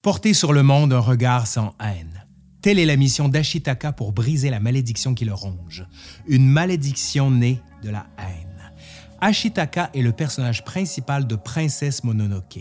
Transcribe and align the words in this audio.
Porter 0.00 0.32
sur 0.32 0.52
le 0.52 0.62
monde 0.62 0.92
un 0.92 1.00
regard 1.00 1.48
sans 1.48 1.74
haine. 1.80 2.24
Telle 2.62 2.78
est 2.78 2.86
la 2.86 2.94
mission 2.94 3.28
d'Ashitaka 3.28 3.90
pour 3.90 4.12
briser 4.12 4.48
la 4.48 4.60
malédiction 4.60 5.12
qui 5.12 5.24
le 5.24 5.34
ronge. 5.34 5.84
Une 6.28 6.48
malédiction 6.48 7.32
née 7.32 7.60
de 7.82 7.90
la 7.90 8.06
haine. 8.16 8.72
Ashitaka 9.20 9.90
est 9.94 10.02
le 10.02 10.12
personnage 10.12 10.64
principal 10.64 11.26
de 11.26 11.34
Princesse 11.34 12.04
Mononoke, 12.04 12.60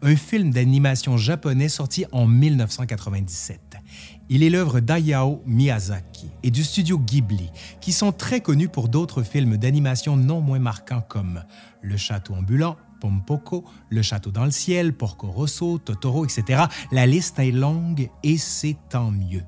un 0.00 0.14
film 0.14 0.52
d'animation 0.52 1.16
japonais 1.16 1.68
sorti 1.68 2.04
en 2.12 2.28
1997. 2.28 3.60
Il 4.28 4.44
est 4.44 4.50
l'œuvre 4.50 4.78
d'Ayao 4.78 5.42
Miyazaki 5.44 6.30
et 6.44 6.52
du 6.52 6.62
studio 6.62 7.00
Ghibli, 7.00 7.50
qui 7.80 7.90
sont 7.90 8.12
très 8.12 8.40
connus 8.40 8.68
pour 8.68 8.88
d'autres 8.88 9.24
films 9.24 9.56
d'animation 9.56 10.16
non 10.16 10.40
moins 10.40 10.60
marquants 10.60 11.04
comme 11.08 11.42
Le 11.82 11.96
Château 11.96 12.34
ambulant, 12.34 12.76
Pompoko, 13.00 13.64
Le 13.88 14.02
Château 14.02 14.30
dans 14.30 14.44
le 14.44 14.50
ciel, 14.50 14.92
Porco 14.92 15.30
Rosso, 15.30 15.78
Totoro, 15.78 16.24
etc. 16.24 16.64
La 16.92 17.06
liste 17.06 17.38
est 17.38 17.50
longue 17.50 18.10
et 18.22 18.36
c'est 18.36 18.76
tant 18.88 19.10
mieux. 19.10 19.44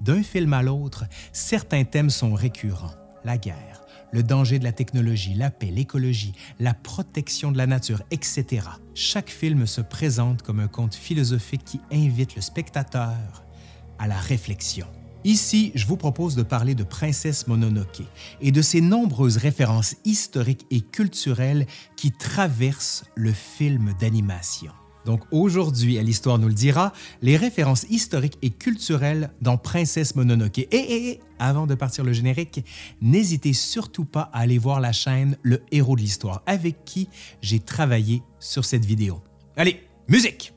D'un 0.00 0.22
film 0.22 0.52
à 0.52 0.62
l'autre, 0.62 1.04
certains 1.32 1.84
thèmes 1.84 2.10
sont 2.10 2.34
récurrents. 2.34 2.94
La 3.24 3.38
guerre, 3.38 3.82
le 4.12 4.22
danger 4.22 4.58
de 4.58 4.64
la 4.64 4.72
technologie, 4.72 5.34
la 5.34 5.50
paix, 5.50 5.70
l'écologie, 5.70 6.34
la 6.58 6.74
protection 6.74 7.52
de 7.52 7.58
la 7.58 7.66
nature, 7.66 8.02
etc. 8.10 8.66
Chaque 8.94 9.30
film 9.30 9.66
se 9.66 9.80
présente 9.80 10.42
comme 10.42 10.60
un 10.60 10.68
conte 10.68 10.94
philosophique 10.94 11.64
qui 11.64 11.80
invite 11.92 12.34
le 12.34 12.42
spectateur 12.42 13.44
à 13.98 14.08
la 14.08 14.18
réflexion. 14.18 14.86
Ici, 15.24 15.70
je 15.76 15.86
vous 15.86 15.96
propose 15.96 16.34
de 16.34 16.42
parler 16.42 16.74
de 16.74 16.82
Princesse 16.82 17.46
Mononoke 17.46 18.02
et 18.40 18.50
de 18.50 18.60
ses 18.60 18.80
nombreuses 18.80 19.36
références 19.36 19.94
historiques 20.04 20.66
et 20.72 20.80
culturelles 20.80 21.66
qui 21.96 22.10
traversent 22.10 23.04
le 23.14 23.32
film 23.32 23.94
d'animation. 24.00 24.72
Donc 25.04 25.22
aujourd'hui, 25.30 25.98
à 25.98 26.02
l'Histoire 26.02 26.38
nous 26.38 26.48
le 26.48 26.54
dira, 26.54 26.92
les 27.22 27.36
références 27.36 27.84
historiques 27.88 28.38
et 28.42 28.50
culturelles 28.50 29.30
dans 29.40 29.58
Princesse 29.58 30.16
Mononoke. 30.16 30.58
Et, 30.58 30.66
et, 30.70 31.20
avant 31.38 31.66
de 31.66 31.74
partir 31.76 32.04
le 32.04 32.12
générique, 32.12 32.64
n'hésitez 33.00 33.52
surtout 33.52 34.04
pas 34.04 34.30
à 34.32 34.40
aller 34.40 34.58
voir 34.58 34.80
la 34.80 34.92
chaîne 34.92 35.36
Le 35.42 35.62
Héros 35.70 35.96
de 35.96 36.00
l'Histoire, 36.00 36.42
avec 36.46 36.84
qui 36.84 37.08
j'ai 37.42 37.60
travaillé 37.60 38.22
sur 38.40 38.64
cette 38.64 38.84
vidéo. 38.84 39.22
Allez, 39.56 39.82
musique! 40.08 40.52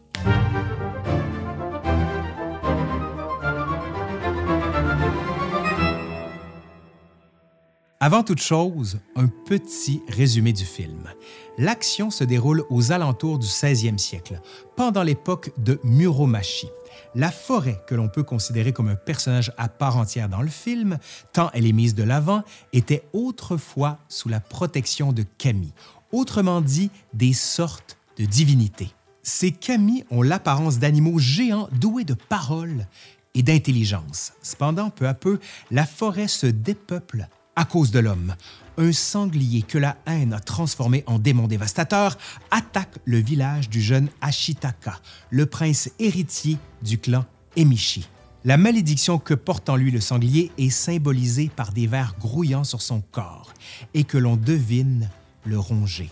Avant 8.05 8.21
toute 8.21 8.39
chose, 8.39 8.99
un 9.15 9.25
petit 9.25 10.03
résumé 10.07 10.53
du 10.53 10.63
film. 10.63 11.09
L'action 11.57 12.11
se 12.11 12.23
déroule 12.23 12.63
aux 12.69 12.91
alentours 12.91 13.39
du 13.39 13.47
16e 13.47 13.97
siècle, 13.97 14.41
pendant 14.75 15.01
l'époque 15.01 15.51
de 15.57 15.79
Muromachi. 15.83 16.67
La 17.15 17.31
forêt, 17.31 17.81
que 17.87 17.95
l'on 17.95 18.07
peut 18.07 18.21
considérer 18.21 18.73
comme 18.73 18.89
un 18.89 18.95
personnage 18.95 19.51
à 19.57 19.69
part 19.69 19.97
entière 19.97 20.29
dans 20.29 20.43
le 20.43 20.49
film, 20.49 20.99
tant 21.33 21.49
elle 21.55 21.65
est 21.65 21.71
mise 21.71 21.95
de 21.95 22.03
l'avant, 22.03 22.43
était 22.73 23.07
autrefois 23.11 23.97
sous 24.07 24.29
la 24.29 24.39
protection 24.39 25.11
de 25.11 25.23
kami, 25.39 25.73
autrement 26.11 26.61
dit 26.61 26.91
des 27.15 27.33
sortes 27.33 27.97
de 28.19 28.25
divinités. 28.25 28.91
Ces 29.23 29.49
kami 29.49 30.03
ont 30.11 30.21
l'apparence 30.21 30.77
d'animaux 30.77 31.17
géants 31.17 31.69
doués 31.71 32.05
de 32.05 32.13
paroles 32.13 32.85
et 33.33 33.41
d'intelligence. 33.41 34.33
Cependant, 34.43 34.91
peu 34.91 35.07
à 35.07 35.15
peu, 35.15 35.39
la 35.71 35.87
forêt 35.87 36.27
se 36.27 36.45
dépeuple 36.45 37.27
à 37.55 37.65
cause 37.65 37.91
de 37.91 37.99
l'homme. 37.99 38.35
Un 38.77 38.91
sanglier 38.91 39.61
que 39.61 39.77
la 39.77 39.97
haine 40.05 40.33
a 40.33 40.39
transformé 40.39 41.03
en 41.07 41.19
démon 41.19 41.47
dévastateur 41.47 42.17
attaque 42.51 42.97
le 43.05 43.17
village 43.19 43.69
du 43.69 43.81
jeune 43.81 44.09
Ashitaka, 44.21 44.99
le 45.29 45.45
prince 45.45 45.89
héritier 45.99 46.57
du 46.81 46.97
clan 46.97 47.25
Emishi. 47.55 48.07
La 48.43 48.57
malédiction 48.57 49.17
que 49.17 49.33
porte 49.33 49.69
en 49.69 49.75
lui 49.75 49.91
le 49.91 50.01
sanglier 50.01 50.51
est 50.57 50.69
symbolisée 50.69 51.49
par 51.55 51.71
des 51.71 51.87
vers 51.87 52.15
grouillants 52.19 52.63
sur 52.63 52.81
son 52.81 53.01
corps 53.01 53.53
et 53.93 54.03
que 54.03 54.17
l'on 54.17 54.35
devine 54.35 55.09
le 55.45 55.57
ronger. 55.57 56.11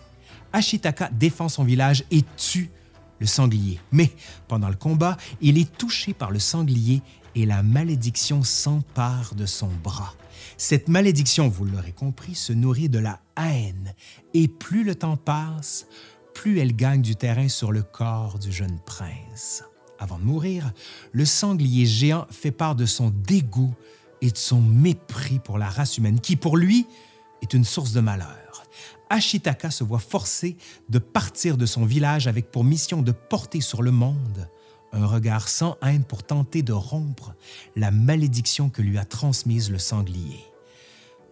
Ashitaka 0.53 1.09
défend 1.11 1.49
son 1.49 1.63
village 1.63 2.05
et 2.11 2.23
tue 2.37 2.71
le 3.19 3.27
sanglier. 3.27 3.79
Mais 3.91 4.11
pendant 4.47 4.69
le 4.69 4.75
combat, 4.75 5.17
il 5.41 5.57
est 5.57 5.77
touché 5.77 6.13
par 6.13 6.31
le 6.31 6.39
sanglier 6.39 7.01
et 7.35 7.45
la 7.45 7.63
malédiction 7.63 8.43
s'empare 8.43 9.35
de 9.35 9.45
son 9.45 9.69
bras. 9.83 10.13
Cette 10.57 10.87
malédiction, 10.87 11.49
vous 11.49 11.65
l'aurez 11.65 11.91
compris, 11.91 12.35
se 12.35 12.53
nourrit 12.53 12.89
de 12.89 12.99
la 12.99 13.19
haine, 13.37 13.93
et 14.33 14.47
plus 14.47 14.83
le 14.83 14.95
temps 14.95 15.17
passe, 15.17 15.87
plus 16.33 16.59
elle 16.59 16.75
gagne 16.75 17.01
du 17.01 17.15
terrain 17.15 17.47
sur 17.47 17.71
le 17.71 17.83
corps 17.83 18.39
du 18.39 18.51
jeune 18.51 18.79
prince. 18.85 19.63
Avant 19.99 20.17
de 20.17 20.23
mourir, 20.23 20.71
le 21.11 21.25
sanglier 21.25 21.85
géant 21.85 22.27
fait 22.29 22.51
part 22.51 22.75
de 22.75 22.85
son 22.85 23.09
dégoût 23.09 23.73
et 24.21 24.31
de 24.31 24.37
son 24.37 24.61
mépris 24.61 25.39
pour 25.39 25.57
la 25.57 25.69
race 25.69 25.97
humaine, 25.97 26.19
qui 26.19 26.35
pour 26.35 26.57
lui 26.57 26.87
est 27.41 27.53
une 27.53 27.65
source 27.65 27.93
de 27.93 28.01
malheur. 28.01 28.63
Ashitaka 29.09 29.69
se 29.69 29.83
voit 29.83 29.99
forcé 29.99 30.57
de 30.89 30.97
partir 30.97 31.57
de 31.57 31.65
son 31.65 31.85
village 31.85 32.27
avec 32.27 32.49
pour 32.49 32.63
mission 32.63 33.01
de 33.01 33.11
porter 33.11 33.61
sur 33.61 33.83
le 33.83 33.91
monde 33.91 34.47
un 34.93 35.05
regard 35.05 35.49
sans 35.49 35.77
haine 35.83 36.03
pour 36.03 36.23
tenter 36.23 36.61
de 36.61 36.71
rompre 36.71 37.33
la 37.75 37.91
malédiction 37.91 38.69
que 38.69 38.81
lui 38.81 38.97
a 38.97 39.05
transmise 39.05 39.71
le 39.71 39.79
sanglier. 39.79 40.39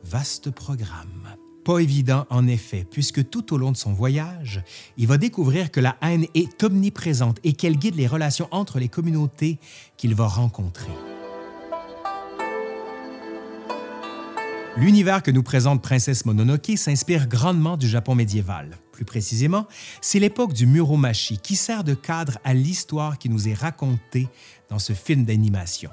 Vaste 0.03 0.49
programme. 0.49 1.35
Pas 1.63 1.77
évident 1.77 2.25
en 2.31 2.47
effet, 2.47 2.85
puisque 2.89 3.29
tout 3.29 3.53
au 3.53 3.57
long 3.57 3.71
de 3.71 3.77
son 3.77 3.93
voyage, 3.93 4.63
il 4.97 5.05
va 5.05 5.19
découvrir 5.19 5.69
que 5.69 5.79
la 5.79 5.95
haine 6.01 6.25
est 6.33 6.63
omniprésente 6.63 7.37
et 7.43 7.53
qu'elle 7.53 7.77
guide 7.77 7.95
les 7.95 8.07
relations 8.07 8.47
entre 8.49 8.79
les 8.79 8.89
communautés 8.89 9.59
qu'il 9.95 10.15
va 10.15 10.27
rencontrer. 10.27 10.91
L'univers 14.75 15.21
que 15.21 15.29
nous 15.29 15.43
présente 15.43 15.83
Princesse 15.83 16.25
Mononoke 16.25 16.77
s'inspire 16.77 17.27
grandement 17.27 17.77
du 17.77 17.87
Japon 17.87 18.15
médiéval. 18.15 18.80
Plus 19.01 19.05
précisément, 19.05 19.65
c'est 19.99 20.19
l'époque 20.19 20.53
du 20.53 20.67
Muromachi 20.67 21.39
qui 21.39 21.55
sert 21.55 21.83
de 21.83 21.95
cadre 21.95 22.37
à 22.43 22.53
l'histoire 22.53 23.17
qui 23.17 23.29
nous 23.29 23.47
est 23.47 23.55
racontée 23.55 24.27
dans 24.69 24.77
ce 24.77 24.93
film 24.93 25.25
d'animation. 25.25 25.89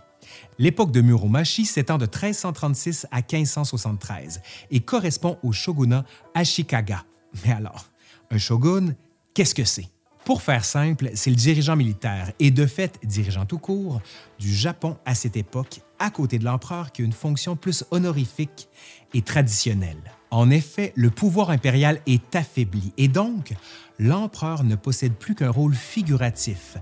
L'époque 0.58 0.92
de 0.92 1.00
Muromachi 1.00 1.64
s'étend 1.64 1.96
de 1.96 2.04
1336 2.04 3.06
à 3.10 3.22
1573 3.22 4.42
et 4.70 4.80
correspond 4.80 5.38
au 5.42 5.52
shogunat 5.52 6.04
Ashikaga. 6.34 7.06
Mais 7.46 7.52
alors, 7.52 7.86
un 8.30 8.36
shogun, 8.36 8.94
qu'est-ce 9.32 9.54
que 9.54 9.64
c'est? 9.64 9.88
Pour 10.26 10.42
faire 10.42 10.66
simple, 10.66 11.10
c'est 11.14 11.30
le 11.30 11.36
dirigeant 11.36 11.76
militaire 11.76 12.32
et 12.38 12.50
de 12.50 12.66
fait 12.66 12.98
dirigeant 13.02 13.46
tout 13.46 13.58
court 13.58 14.02
du 14.38 14.54
Japon 14.54 14.98
à 15.06 15.14
cette 15.14 15.38
époque, 15.38 15.80
à 15.98 16.10
côté 16.10 16.38
de 16.38 16.44
l'empereur 16.44 16.92
qui 16.92 17.00
a 17.00 17.06
une 17.06 17.12
fonction 17.14 17.56
plus 17.56 17.84
honorifique 17.90 18.68
et 19.14 19.22
traditionnelle. 19.22 19.96
En 20.30 20.50
effet, 20.50 20.92
le 20.94 21.10
pouvoir 21.10 21.50
impérial 21.50 22.00
est 22.06 22.36
affaibli 22.36 22.92
et 22.98 23.08
donc 23.08 23.54
l'empereur 23.98 24.62
ne 24.62 24.76
possède 24.76 25.14
plus 25.14 25.34
qu'un 25.34 25.50
rôle 25.50 25.74
figuratif, 25.74 26.76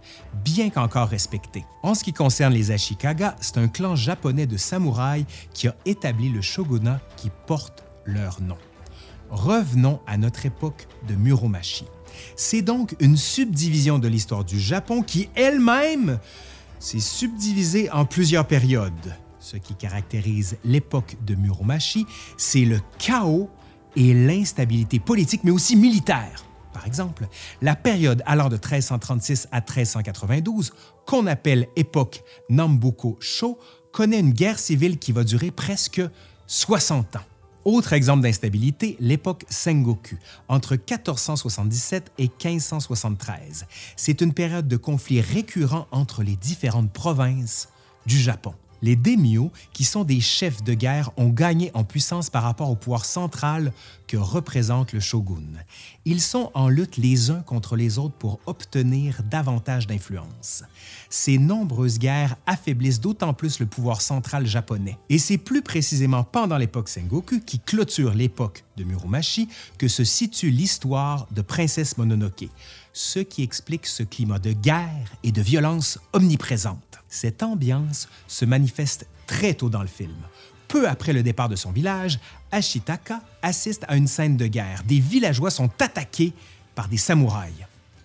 bien 0.44 0.69
qu'encore 0.69 1.09
respecté. 1.09 1.65
En 1.82 1.94
ce 1.94 2.03
qui 2.03 2.12
concerne 2.12 2.53
les 2.53 2.72
Ashikaga, 2.72 3.36
c'est 3.41 3.59
un 3.59 3.69
clan 3.69 3.94
japonais 3.94 4.47
de 4.47 4.56
samouraïs 4.56 5.26
qui 5.54 5.69
a 5.69 5.76
établi 5.84 6.28
le 6.28 6.42
shogunat 6.42 7.00
qui 7.16 7.31
porte 7.47 7.84
leur 8.04 8.41
nom. 8.41 8.59
Revenons 9.31 10.00
à 10.06 10.16
notre 10.16 10.47
époque 10.47 10.86
de 11.09 11.15
Muromachi. 11.15 11.84
C'est 12.34 12.62
donc 12.62 12.97
une 13.00 13.16
subdivision 13.16 13.98
de 13.98 14.09
l'histoire 14.09 14.44
du 14.44 14.59
Japon 14.59 15.03
qui 15.03 15.28
elle-même 15.34 16.19
s'est 16.78 17.00
subdivisée 17.00 17.91
en 17.91 18.04
plusieurs 18.04 18.47
périodes. 18.47 19.15
Ce 19.47 19.57
qui 19.57 19.77
caractérise 19.77 20.57
l'époque 20.65 21.17
de 21.25 21.37
Muromachi, 21.37 22.05
c'est 22.37 22.65
le 22.65 22.81
chaos 22.99 23.49
et 23.95 24.12
l'instabilité 24.12 24.99
politique, 24.99 25.43
mais 25.45 25.53
aussi 25.53 25.77
militaire. 25.77 26.45
Par 26.73 26.84
exemple, 26.84 27.29
la 27.62 27.77
période 27.77 28.25
allant 28.27 28.49
de 28.49 28.57
1336 28.57 29.47
à 29.53 29.61
1392, 29.61 30.73
qu'on 31.07 31.29
appelle 31.29 31.69
époque 31.77 32.25
Nambuko-sho, 32.51 33.57
connaît 33.93 34.19
une 34.19 34.33
guerre 34.33 34.59
civile 34.59 34.98
qui 34.98 35.13
va 35.13 35.22
durer 35.22 35.53
presque 35.53 36.03
60 36.49 37.15
ans. 37.15 37.21
Autre 37.65 37.92
exemple 37.92 38.25
d'instabilité, 38.25 38.97
l'époque 38.99 39.45
Sengoku, 39.49 40.16
entre 40.49 40.72
1477 40.72 42.10
et 42.19 42.33
1573. 42.45 43.66
C'est 43.95 44.21
une 44.22 44.34
période 44.34 44.66
de 44.66 44.77
conflits 44.77 45.21
récurrents 45.21 45.87
entre 45.92 46.25
les 46.25 46.34
différentes 46.34 46.92
provinces 46.92 47.69
du 48.07 48.19
Japon. 48.19 48.53
Les 48.83 48.97
daimyo, 48.97 49.51
qui 49.73 49.84
sont 49.84 50.05
des 50.05 50.21
chefs 50.21 50.63
de 50.63 50.75
guerre, 50.75 51.11
ont 51.17 51.28
gagné 51.28 51.71
en 51.75 51.84
puissance 51.84 52.31
par 52.31 52.43
rapport 52.43 52.71
au 52.71 52.77
pouvoir 52.77 53.05
central 53.05 53.73
que 54.07 54.17
représente 54.17 54.93
le 54.93 55.01
shogun. 55.01 55.43
Ils 56.05 56.21
sont 56.21 56.51
en 56.55 56.69
lutte 56.69 56.97
les 56.97 57.31
uns 57.31 57.41
contre 57.41 57.77
les 57.77 57.99
autres 57.99 58.15
pour 58.15 58.39
obtenir 58.47 59.23
davantage 59.25 59.87
d'influence. 59.87 60.63
Ces 61.11 61.39
nombreuses 61.39 61.99
guerres 61.99 62.37
affaiblissent 62.47 63.01
d'autant 63.01 63.34
plus 63.34 63.59
le 63.59 63.67
pouvoir 63.67 64.01
central 64.01 64.47
japonais. 64.47 64.99
Et 65.09 65.19
c'est 65.19 65.39
plus 65.39 65.63
précisément 65.63 66.25
pendant 66.25 66.59
l'époque 66.59 66.89
Sengoku, 66.89 67.41
qui 67.41 67.59
clôture 67.59 68.15
l'époque 68.15 68.65
de 68.77 68.84
Muromachi, 68.84 69.49
que 69.78 69.89
se 69.89 70.05
situe 70.05 70.51
l'histoire 70.51 71.27
de 71.33 71.43
Princesse 71.43 71.99
Mononoke, 71.99 72.49
ce 72.93 73.19
qui 73.19 73.43
explique 73.43 73.87
ce 73.87 74.03
climat 74.03 74.39
de 74.39 74.53
guerre 74.53 75.13
et 75.23 75.33
de 75.33 75.43
violence 75.43 75.99
omniprésente. 76.13 76.85
Cette 77.16 77.42
ambiance 77.42 78.10
se 78.28 78.45
manifeste 78.45 79.07
très 79.27 79.54
tôt 79.54 79.71
dans 79.71 79.80
le 79.80 79.89
film. 79.89 80.18
Peu 80.68 80.86
après 80.86 81.15
le 81.15 81.22
départ 81.22 81.48
de 81.48 81.57
son 81.57 81.72
village, 81.72 82.18
Ashitaka 82.53 83.22
assiste 83.41 83.86
à 83.89 83.97
une 83.97 84.07
scène 84.07 84.36
de 84.36 84.47
guerre. 84.47 84.83
Des 84.84 85.01
villageois 85.01 85.51
sont 85.51 85.71
attaqués 85.80 86.34
par 86.74 86.89
des 86.89 86.98
samouraïs. 86.98 87.54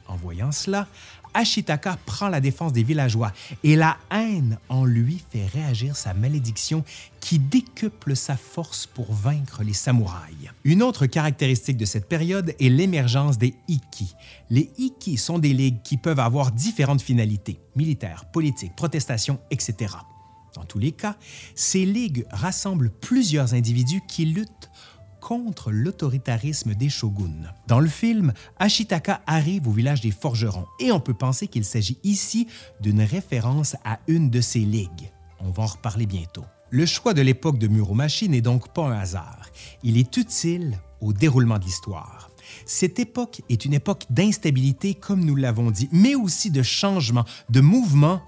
En 0.07 0.15
voyant 0.15 0.53
cela, 0.53 0.87
Ashitaka 1.33 1.97
prend 2.05 2.29
la 2.29 2.41
défense 2.41 2.73
des 2.73 2.83
villageois 2.83 3.31
et 3.63 3.75
la 3.75 3.97
haine 4.11 4.57
en 4.69 4.85
lui 4.85 5.21
fait 5.31 5.45
réagir 5.45 5.95
sa 5.95 6.13
malédiction 6.13 6.83
qui 7.19 7.39
décuple 7.39 8.15
sa 8.15 8.35
force 8.35 8.87
pour 8.87 9.13
vaincre 9.13 9.63
les 9.63 9.73
samouraïs. 9.73 10.49
Une 10.63 10.83
autre 10.83 11.05
caractéristique 11.05 11.77
de 11.77 11.85
cette 11.85 12.07
période 12.07 12.53
est 12.59 12.69
l'émergence 12.69 13.37
des 13.37 13.55
Ikki. 13.69 14.15
Les 14.49 14.71
Ikki 14.79 15.17
sont 15.17 15.39
des 15.39 15.53
ligues 15.53 15.81
qui 15.83 15.97
peuvent 15.97 16.19
avoir 16.19 16.51
différentes 16.51 17.01
finalités, 17.01 17.59
militaires, 17.75 18.25
politiques, 18.25 18.75
protestations, 18.75 19.39
etc. 19.51 19.95
Dans 20.55 20.65
tous 20.65 20.79
les 20.79 20.91
cas, 20.91 21.15
ces 21.55 21.85
ligues 21.85 22.25
rassemblent 22.29 22.89
plusieurs 22.89 23.53
individus 23.53 24.01
qui 24.07 24.25
luttent 24.25 24.69
contre 25.21 25.71
l'autoritarisme 25.71 26.75
des 26.75 26.89
shoguns. 26.89 27.53
Dans 27.67 27.79
le 27.79 27.87
film, 27.87 28.33
Ashitaka 28.59 29.21
arrive 29.25 29.69
au 29.69 29.71
village 29.71 30.01
des 30.01 30.11
forgerons 30.11 30.65
et 30.81 30.91
on 30.91 30.99
peut 30.99 31.13
penser 31.13 31.47
qu'il 31.47 31.63
s'agit 31.63 31.97
ici 32.03 32.47
d'une 32.81 33.01
référence 33.01 33.77
à 33.85 33.99
une 34.07 34.29
de 34.29 34.41
ces 34.41 34.59
ligues. 34.59 35.11
On 35.39 35.51
va 35.51 35.63
en 35.63 35.67
reparler 35.67 36.05
bientôt. 36.05 36.43
Le 36.69 36.85
choix 36.85 37.13
de 37.13 37.21
l'époque 37.21 37.57
de 37.57 37.67
Muromachi 37.67 38.27
n'est 38.29 38.41
donc 38.41 38.73
pas 38.73 38.87
un 38.87 38.99
hasard. 38.99 39.49
Il 39.83 39.97
est 39.97 40.17
utile 40.17 40.79
au 40.99 41.13
déroulement 41.13 41.59
de 41.59 41.65
l'histoire. 41.65 42.29
Cette 42.65 42.99
époque 42.99 43.41
est 43.49 43.65
une 43.65 43.73
époque 43.73 44.05
d'instabilité, 44.09 44.93
comme 44.93 45.23
nous 45.23 45.35
l'avons 45.35 45.71
dit, 45.71 45.89
mais 45.91 46.15
aussi 46.15 46.51
de 46.51 46.63
changement, 46.63 47.25
de 47.49 47.61
mouvement 47.61 48.21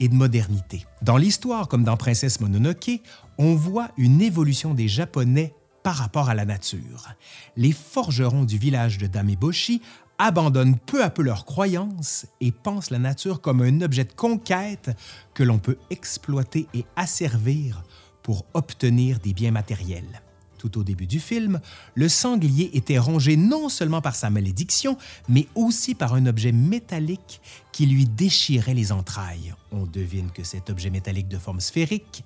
et 0.00 0.08
de 0.08 0.14
modernité. 0.14 0.84
Dans 1.02 1.16
l'histoire, 1.16 1.68
comme 1.68 1.84
dans 1.84 1.96
Princesse 1.96 2.40
Mononoke, 2.40 3.00
on 3.38 3.54
voit 3.54 3.90
une 3.96 4.20
évolution 4.20 4.74
des 4.74 4.88
Japonais 4.88 5.54
par 5.84 5.96
rapport 5.96 6.30
à 6.30 6.34
la 6.34 6.46
nature. 6.46 7.10
Les 7.56 7.70
forgerons 7.70 8.44
du 8.44 8.58
village 8.58 8.98
de 8.98 9.06
Dameboshi 9.06 9.82
abandonnent 10.18 10.78
peu 10.78 11.04
à 11.04 11.10
peu 11.10 11.22
leurs 11.22 11.44
croyances 11.44 12.26
et 12.40 12.52
pensent 12.52 12.90
la 12.90 12.98
nature 12.98 13.40
comme 13.40 13.60
un 13.60 13.82
objet 13.82 14.04
de 14.04 14.12
conquête 14.12 14.90
que 15.34 15.44
l'on 15.44 15.58
peut 15.58 15.76
exploiter 15.90 16.66
et 16.74 16.86
asservir 16.96 17.84
pour 18.22 18.46
obtenir 18.54 19.18
des 19.18 19.34
biens 19.34 19.50
matériels. 19.50 20.22
Tout 20.56 20.78
au 20.78 20.84
début 20.84 21.06
du 21.06 21.20
film, 21.20 21.60
le 21.94 22.08
sanglier 22.08 22.70
était 22.74 22.98
rongé 22.98 23.36
non 23.36 23.68
seulement 23.68 24.00
par 24.00 24.14
sa 24.14 24.30
malédiction, 24.30 24.96
mais 25.28 25.46
aussi 25.54 25.94
par 25.94 26.14
un 26.14 26.24
objet 26.24 26.52
métallique 26.52 27.42
qui 27.70 27.84
lui 27.84 28.06
déchirait 28.06 28.72
les 28.72 28.90
entrailles. 28.90 29.52
On 29.70 29.84
devine 29.84 30.30
que 30.30 30.44
cet 30.44 30.70
objet 30.70 30.88
métallique 30.88 31.28
de 31.28 31.36
forme 31.36 31.60
sphérique 31.60 32.24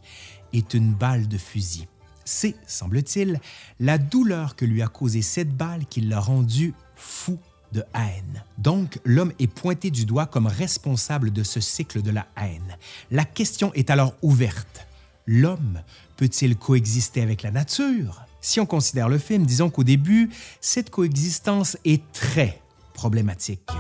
est 0.53 0.75
une 0.75 0.95
balle 0.95 1.27
de 1.27 1.39
fusil. 1.39 1.89
C'est, 2.31 2.57
semble-t-il, 2.67 3.41
la 3.81 3.97
douleur 3.97 4.55
que 4.55 4.67
lui 4.67 4.83
a 4.83 4.87
causée 4.87 5.23
cette 5.23 5.57
balle 5.57 5.87
qui 5.87 6.03
l'a 6.03 6.21
rendu 6.21 6.75
fou 6.95 7.39
de 7.73 7.83
haine. 7.95 8.45
Donc, 8.59 8.99
l'homme 9.07 9.33
est 9.39 9.47
pointé 9.47 9.91
du 9.91 10.05
doigt 10.05 10.27
comme 10.27 10.47
responsable 10.47 11.33
de 11.33 11.43
ce 11.43 11.59
cycle 11.61 12.03
de 12.03 12.11
la 12.11 12.27
haine. 12.37 12.77
La 13.11 13.25
question 13.25 13.73
est 13.73 13.89
alors 13.89 14.13
ouverte. 14.21 14.87
L'homme 15.27 15.81
peut-il 16.19 16.59
coexister 16.59 17.23
avec 17.23 17.43
la 17.43 17.51
nature? 17.51 18.27
Si 18.43 18.61
on 18.61 18.67
considère 18.67 19.09
le 19.09 19.17
film, 19.17 19.47
disons 19.47 19.71
qu'au 19.71 19.85
début, 19.85 20.29
cette 20.61 20.91
coexistence 20.91 21.79
est 21.87 22.03
très 22.13 22.61
problématique. 22.93 23.71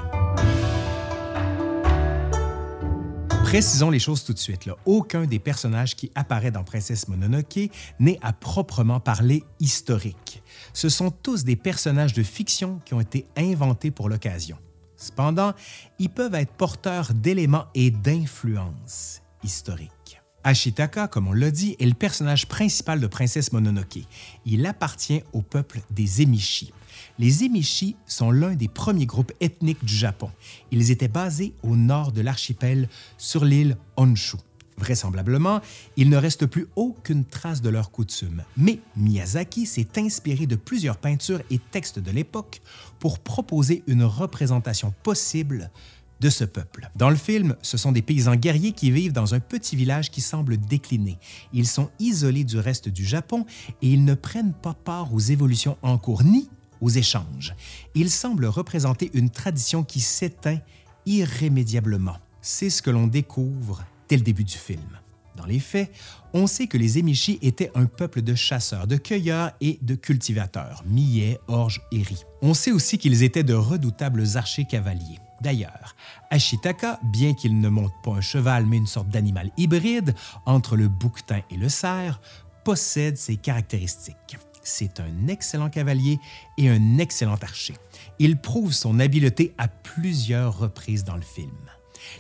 Précisons 3.49 3.89
les 3.89 3.99
choses 3.99 4.25
tout 4.25 4.35
de 4.35 4.39
suite. 4.39 4.69
Aucun 4.85 5.25
des 5.25 5.39
personnages 5.39 5.97
qui 5.97 6.11
apparaît 6.15 6.51
dans 6.51 6.65
Princesse 6.65 7.09
Mononoke 7.09 7.71
n'est 7.99 8.19
à 8.21 8.35
proprement 8.35 9.01
parler 9.01 9.43
historique. 9.59 10.43
Ce 10.75 10.91
sont 10.91 11.11
tous 11.11 11.45
des 11.45 11.57
personnages 11.57 12.13
de 12.13 12.23
fiction 12.23 12.79
qui 12.85 12.93
ont 12.93 13.01
été 13.01 13.27
inventés 13.39 13.91
pour 13.91 14.11
l'occasion. 14.11 14.59
Cependant, 14.99 15.55
ils 15.99 16.11
peuvent 16.11 16.35
être 16.35 16.53
porteurs 16.53 17.15
d'éléments 17.15 17.69
et 17.75 17.91
d'influences 17.91 19.23
historiques. 19.43 20.21
Ashitaka, 20.45 21.09
comme 21.09 21.29
on 21.29 21.33
l'a 21.33 21.51
dit, 21.51 21.75
est 21.81 21.87
le 21.87 21.95
personnage 21.95 22.49
principal 22.49 23.01
de 23.01 23.07
Princesse 23.07 23.53
Mononoke. 23.55 24.01
Il 24.45 24.67
appartient 24.67 25.23
au 25.33 25.41
peuple 25.41 25.81
des 25.91 26.21
Emishi. 26.21 26.75
Les 27.19 27.43
Emishi 27.43 27.97
sont 28.07 28.31
l'un 28.31 28.55
des 28.55 28.69
premiers 28.69 29.07
groupes 29.07 29.33
ethniques 29.41 29.85
du 29.85 29.95
Japon. 29.95 30.31
Ils 30.71 30.93
étaient 30.93 31.09
basés 31.09 31.53
au 31.65 31.75
nord 31.75 32.13
de 32.13 32.21
l'archipel 32.21 32.89
sur 33.17 33.45
l'île 33.45 33.77
Honshu. 33.97 34.37
Vraisemblablement, 34.77 35.61
il 35.97 36.09
ne 36.09 36.17
reste 36.17 36.47
plus 36.47 36.69
aucune 36.77 37.25
trace 37.25 37.61
de 37.61 37.69
leurs 37.69 37.91
coutumes, 37.91 38.45
mais 38.57 38.79
Miyazaki 38.97 39.67
s'est 39.67 39.99
inspiré 39.99 40.47
de 40.47 40.55
plusieurs 40.55 40.99
peintures 40.99 41.43
et 41.51 41.59
textes 41.59 41.99
de 41.99 42.13
l'époque 42.13 42.61
pour 43.01 43.19
proposer 43.19 43.83
une 43.89 44.05
représentation 44.05 44.95
possible 45.03 45.73
de 46.21 46.31
ce 46.31 46.45
peuple. 46.45 46.91
Dans 46.95 47.11
le 47.11 47.17
film, 47.17 47.57
ce 47.63 47.77
sont 47.77 47.91
des 47.91 48.03
paysans 48.03 48.37
guerriers 48.37 48.73
qui 48.73 48.93
vivent 48.93 49.13
dans 49.13 49.35
un 49.35 49.41
petit 49.41 49.75
village 49.75 50.11
qui 50.13 50.21
semble 50.21 50.57
décliner. 50.57 51.19
Ils 51.53 51.67
sont 51.67 51.91
isolés 51.99 52.45
du 52.45 52.59
reste 52.59 52.89
du 52.89 53.05
Japon 53.05 53.45
et 53.83 53.89
ils 53.89 54.05
ne 54.05 54.15
prennent 54.15 54.55
pas 54.55 54.75
part 54.75 55.13
aux 55.13 55.21
évolutions 55.21 55.77
en 55.83 55.99
cours 55.99 56.23
ni 56.23 56.49
aux 56.81 56.91
échanges. 56.91 57.55
Il 57.95 58.11
semble 58.11 58.47
représenter 58.47 59.11
une 59.15 59.31
tradition 59.31 59.85
qui 59.85 60.01
s'éteint 60.01 60.59
irrémédiablement. 61.07 62.17
C'est 62.41 62.71
ce 62.71 62.83
que 62.83 62.91
l'on 62.91 63.07
découvre 63.07 63.85
dès 64.09 64.17
le 64.17 64.23
début 64.23 64.45
du 64.45 64.57
film. 64.57 64.99
Dans 65.37 65.47
les 65.47 65.61
faits, 65.61 65.93
on 66.33 66.49
sait 66.49 66.67
que 66.67 66.77
les 66.77 66.99
Emishi 66.99 67.39
étaient 67.43 67.71
un 67.77 67.87
peuple 67.87 68.23
de 68.23 68.35
chasseurs, 68.35 68.89
de 68.89 68.97
cueilleurs 68.97 69.53
et 69.61 69.79
de 69.83 69.95
cultivateurs, 69.95 70.83
millets, 70.85 71.39
orges 71.47 71.81
et 71.93 72.03
riz. 72.03 72.25
On 72.43 72.55
sait 72.55 72.73
aussi 72.73 72.99
qu'ils 72.99 73.23
étaient 73.23 73.45
de 73.45 73.55
redoutables 73.55 74.25
archers 74.35 74.65
cavaliers. 74.65 75.21
D'ailleurs, 75.41 75.95
Ashitaka, 76.31 76.99
bien 77.05 77.35
qu'il 77.35 77.61
ne 77.61 77.69
monte 77.69 77.93
pas 78.03 78.11
un 78.11 78.21
cheval 78.21 78.67
mais 78.67 78.79
une 78.79 78.89
sorte 78.89 79.09
d'animal 79.09 79.53
hybride 79.57 80.15
entre 80.45 80.77
le 80.77 80.89
bouquetin 80.89 81.43
et 81.51 81.57
le 81.57 81.69
cerf, 81.69 82.21
possède 82.65 83.17
ces 83.17 83.37
caractéristiques. 83.37 84.39
C'est 84.63 85.01
un 85.01 85.29
excellent 85.29 85.71
cavalier 85.71 86.19
et 86.57 86.69
un 86.69 86.99
excellent 86.99 87.37
archer. 87.37 87.75
Il 88.19 88.41
prouve 88.41 88.73
son 88.73 89.01
habileté 89.01 89.55
à 89.59 89.69
plusieurs 89.69 90.59
reprises 90.59 91.05
dans 91.05 91.17
le 91.17 91.23
film. 91.23 91.51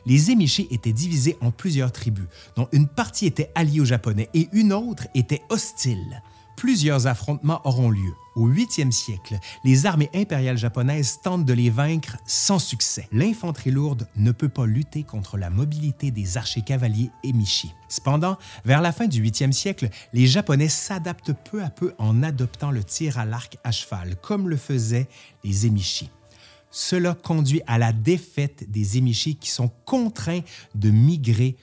Les 0.06 0.30
Emishi 0.30 0.66
étaient 0.70 0.92
divisés 0.92 1.36
en 1.40 1.50
plusieurs 1.50 1.92
tribus, 1.92 2.26
dont 2.56 2.68
une 2.72 2.88
partie 2.88 3.26
était 3.26 3.50
alliée 3.54 3.80
aux 3.80 3.84
Japonais 3.84 4.28
et 4.34 4.48
une 4.52 4.72
autre 4.72 5.06
était 5.14 5.42
hostile. 5.48 6.22
Plusieurs 6.58 7.06
affrontements 7.06 7.60
auront 7.64 7.88
lieu. 7.88 8.12
Au 8.34 8.48
8e 8.48 8.90
siècle, 8.90 9.38
les 9.62 9.86
armées 9.86 10.10
impériales 10.12 10.58
japonaises 10.58 11.20
tentent 11.22 11.44
de 11.44 11.52
les 11.52 11.70
vaincre 11.70 12.16
sans 12.26 12.58
succès. 12.58 13.06
L'infanterie 13.12 13.70
lourde 13.70 14.08
ne 14.16 14.32
peut 14.32 14.48
pas 14.48 14.66
lutter 14.66 15.04
contre 15.04 15.38
la 15.38 15.50
mobilité 15.50 16.10
des 16.10 16.36
archers 16.36 16.62
cavaliers 16.62 17.12
Emishi. 17.22 17.72
Cependant, 17.88 18.38
vers 18.64 18.80
la 18.80 18.90
fin 18.90 19.06
du 19.06 19.22
8e 19.22 19.52
siècle, 19.52 19.88
les 20.12 20.26
Japonais 20.26 20.68
s'adaptent 20.68 21.32
peu 21.48 21.62
à 21.62 21.70
peu 21.70 21.94
en 21.96 22.24
adoptant 22.24 22.72
le 22.72 22.82
tir 22.82 23.18
à 23.18 23.24
l'arc 23.24 23.56
à 23.62 23.70
cheval, 23.70 24.16
comme 24.16 24.48
le 24.48 24.56
faisaient 24.56 25.06
les 25.44 25.64
Emishi. 25.64 26.10
Cela 26.72 27.14
conduit 27.14 27.62
à 27.68 27.78
la 27.78 27.92
défaite 27.92 28.68
des 28.68 28.98
Emishi 28.98 29.36
qui 29.36 29.50
sont 29.50 29.70
contraints 29.84 30.40
de 30.74 30.90
migrer 30.90 31.54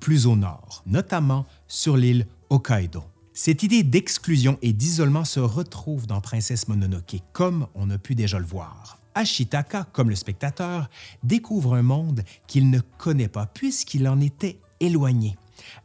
plus 0.00 0.26
au 0.26 0.34
nord, 0.34 0.82
notamment 0.86 1.46
sur 1.68 1.96
l'île 1.96 2.26
Hokkaido. 2.48 3.04
Cette 3.42 3.62
idée 3.62 3.82
d'exclusion 3.82 4.58
et 4.60 4.74
d'isolement 4.74 5.24
se 5.24 5.40
retrouve 5.40 6.06
dans 6.06 6.20
Princesse 6.20 6.68
Mononoke, 6.68 7.22
comme 7.32 7.68
on 7.74 7.88
a 7.88 7.96
pu 7.96 8.14
déjà 8.14 8.38
le 8.38 8.44
voir. 8.44 8.98
Ashitaka, 9.14 9.84
comme 9.94 10.10
le 10.10 10.14
spectateur, 10.14 10.90
découvre 11.22 11.74
un 11.74 11.82
monde 11.82 12.22
qu'il 12.46 12.68
ne 12.68 12.80
connaît 12.98 13.30
pas 13.30 13.46
puisqu'il 13.46 14.06
en 14.08 14.20
était 14.20 14.58
éloigné. 14.78 15.38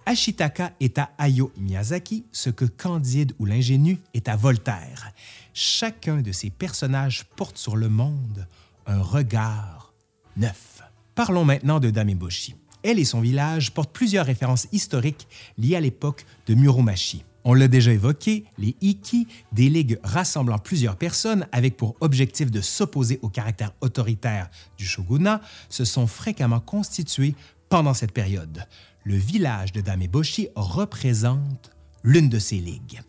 Ashitaka 0.06 0.74
est 0.82 0.98
à 0.98 1.12
Hayao 1.18 1.54
Miyazaki 1.58 2.26
ce 2.34 2.50
que 2.50 2.66
Candide 2.66 3.32
ou 3.40 3.46
l'ingénu 3.46 4.00
est 4.14 4.28
à 4.28 4.36
Voltaire. 4.36 5.14
Chacun 5.54 6.20
de 6.22 6.34
ces 6.34 6.50
personnages 6.50 7.24
porte 7.38 7.58
sur 7.58 7.78
le 7.78 7.88
monde 7.88 8.50
un 8.86 9.02
regard 9.02 9.94
neuf. 10.36 10.82
Parlons 11.16 11.46
maintenant 11.46 11.80
de 11.80 11.90
Dameboshi. 11.90 12.56
elle 12.84 13.00
et 13.00 13.06
son 13.06 13.22
village 13.22 13.72
portent 13.72 13.94
plusieurs 13.94 14.26
références 14.26 14.68
historiques 14.74 15.30
liées 15.58 15.78
à 15.78 15.80
l'époque 15.80 16.26
de 16.48 16.54
Muromachi. 16.54 17.24
On 17.48 17.54
l'a 17.54 17.68
déjà 17.68 17.94
évoqué, 17.94 18.46
les 18.58 18.76
Iki, 18.82 19.28
des 19.52 19.70
ligues 19.70 20.00
rassemblant 20.04 20.58
plusieurs 20.58 20.96
personnes 20.96 21.46
avec 21.52 21.78
pour 21.78 21.96
objectif 22.02 22.50
de 22.50 22.60
s'opposer 22.60 23.20
au 23.22 23.30
caractère 23.30 23.72
autoritaire 23.82 24.50
du 24.80 24.86
shogunat, 24.86 25.42
se 25.70 25.86
sont 25.86 26.08
fréquemment 26.08 26.60
constitués 26.60 27.36
pendant 27.70 27.94
cette 27.94 28.14
période. 28.14 28.66
Le 29.04 29.16
village 29.16 29.72
de 29.74 29.82
Dameboshi 29.82 30.50
représente 30.56 31.70
l'une 32.04 32.30
de 32.30 32.40
ces 32.40 32.58
ligues. 32.58 33.02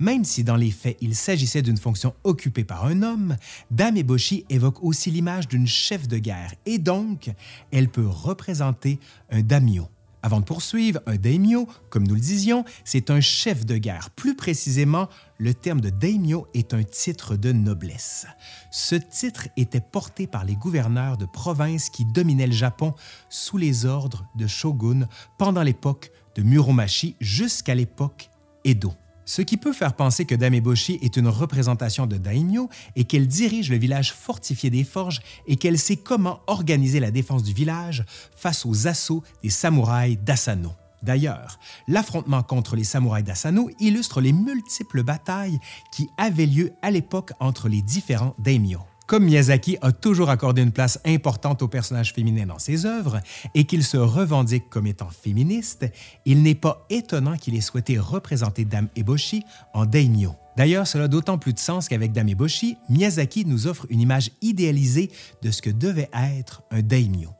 Même 0.00 0.24
si 0.24 0.42
dans 0.42 0.56
les 0.56 0.72
faits 0.72 0.98
il 1.00 1.14
s'agissait 1.14 1.62
d'une 1.62 1.76
fonction 1.76 2.12
occupée 2.24 2.64
par 2.64 2.86
un 2.86 3.02
homme, 3.02 3.36
Dameboshi 3.70 4.44
évoque 4.50 4.82
aussi 4.82 5.12
l'image 5.12 5.46
d'une 5.46 5.68
chef 5.68 6.08
de 6.08 6.18
guerre 6.18 6.52
et 6.66 6.78
donc 6.78 7.30
elle 7.70 7.88
peut 7.88 8.08
représenter 8.08 8.98
un 9.30 9.42
daimyo. 9.42 9.88
Avant 10.26 10.40
de 10.40 10.44
poursuivre, 10.44 10.98
un 11.06 11.14
daimyo, 11.14 11.68
comme 11.88 12.04
nous 12.04 12.16
le 12.16 12.20
disions, 12.20 12.64
c'est 12.84 13.10
un 13.10 13.20
chef 13.20 13.64
de 13.64 13.76
guerre. 13.76 14.10
Plus 14.10 14.34
précisément, 14.34 15.08
le 15.38 15.54
terme 15.54 15.80
de 15.80 15.88
daimyo 15.88 16.48
est 16.52 16.74
un 16.74 16.82
titre 16.82 17.36
de 17.36 17.52
noblesse. 17.52 18.26
Ce 18.72 18.96
titre 18.96 19.46
était 19.56 19.80
porté 19.80 20.26
par 20.26 20.44
les 20.44 20.56
gouverneurs 20.56 21.16
de 21.16 21.26
provinces 21.26 21.90
qui 21.90 22.04
dominaient 22.04 22.48
le 22.48 22.52
Japon 22.52 22.92
sous 23.28 23.56
les 23.56 23.86
ordres 23.86 24.26
de 24.34 24.48
shogun 24.48 25.06
pendant 25.38 25.62
l'époque 25.62 26.10
de 26.34 26.42
Muromachi 26.42 27.14
jusqu'à 27.20 27.76
l'époque 27.76 28.28
Edo 28.64 28.94
ce 29.26 29.42
qui 29.42 29.56
peut 29.56 29.72
faire 29.72 29.94
penser 29.94 30.24
que 30.24 30.36
Dame 30.36 30.54
Eboshi 30.54 30.98
est 31.02 31.16
une 31.16 31.28
représentation 31.28 32.06
de 32.06 32.16
daimyo 32.16 32.70
et 32.94 33.04
qu'elle 33.04 33.26
dirige 33.26 33.70
le 33.70 33.76
village 33.76 34.12
fortifié 34.12 34.70
des 34.70 34.84
forges 34.84 35.20
et 35.48 35.56
qu'elle 35.56 35.78
sait 35.78 35.96
comment 35.96 36.40
organiser 36.46 37.00
la 37.00 37.10
défense 37.10 37.42
du 37.42 37.52
village 37.52 38.04
face 38.36 38.64
aux 38.64 38.86
assauts 38.86 39.24
des 39.42 39.50
samouraïs 39.50 40.16
d'Asano. 40.16 40.70
D'ailleurs, 41.02 41.58
l'affrontement 41.88 42.42
contre 42.42 42.76
les 42.76 42.84
samouraïs 42.84 43.24
d'Asano 43.24 43.68
illustre 43.80 44.20
les 44.20 44.32
multiples 44.32 45.02
batailles 45.02 45.58
qui 45.92 46.08
avaient 46.16 46.46
lieu 46.46 46.72
à 46.80 46.90
l'époque 46.92 47.32
entre 47.40 47.68
les 47.68 47.82
différents 47.82 48.34
daimyo. 48.38 48.80
Comme 49.06 49.24
Miyazaki 49.24 49.78
a 49.82 49.92
toujours 49.92 50.30
accordé 50.30 50.62
une 50.62 50.72
place 50.72 50.98
importante 51.04 51.62
aux 51.62 51.68
personnages 51.68 52.12
féminins 52.12 52.46
dans 52.46 52.58
ses 52.58 52.86
œuvres 52.86 53.20
et 53.54 53.64
qu'il 53.64 53.84
se 53.84 53.96
revendique 53.96 54.68
comme 54.68 54.88
étant 54.88 55.10
féministe, 55.10 55.86
il 56.24 56.42
n'est 56.42 56.56
pas 56.56 56.84
étonnant 56.90 57.36
qu'il 57.36 57.54
ait 57.54 57.60
souhaité 57.60 58.00
représenter 58.00 58.64
Dame 58.64 58.88
Eboshi 58.96 59.44
en 59.74 59.86
daimyo. 59.86 60.32
D'ailleurs, 60.56 60.88
cela 60.88 61.04
a 61.04 61.08
d'autant 61.08 61.38
plus 61.38 61.52
de 61.52 61.60
sens 61.60 61.88
qu'avec 61.88 62.10
Dame 62.10 62.30
Eboshi, 62.30 62.78
Miyazaki 62.88 63.44
nous 63.44 63.68
offre 63.68 63.86
une 63.90 64.00
image 64.00 64.32
idéalisée 64.42 65.12
de 65.42 65.52
ce 65.52 65.62
que 65.62 65.70
devait 65.70 66.10
être 66.12 66.62
un 66.72 66.82
daimyo. 66.82 67.30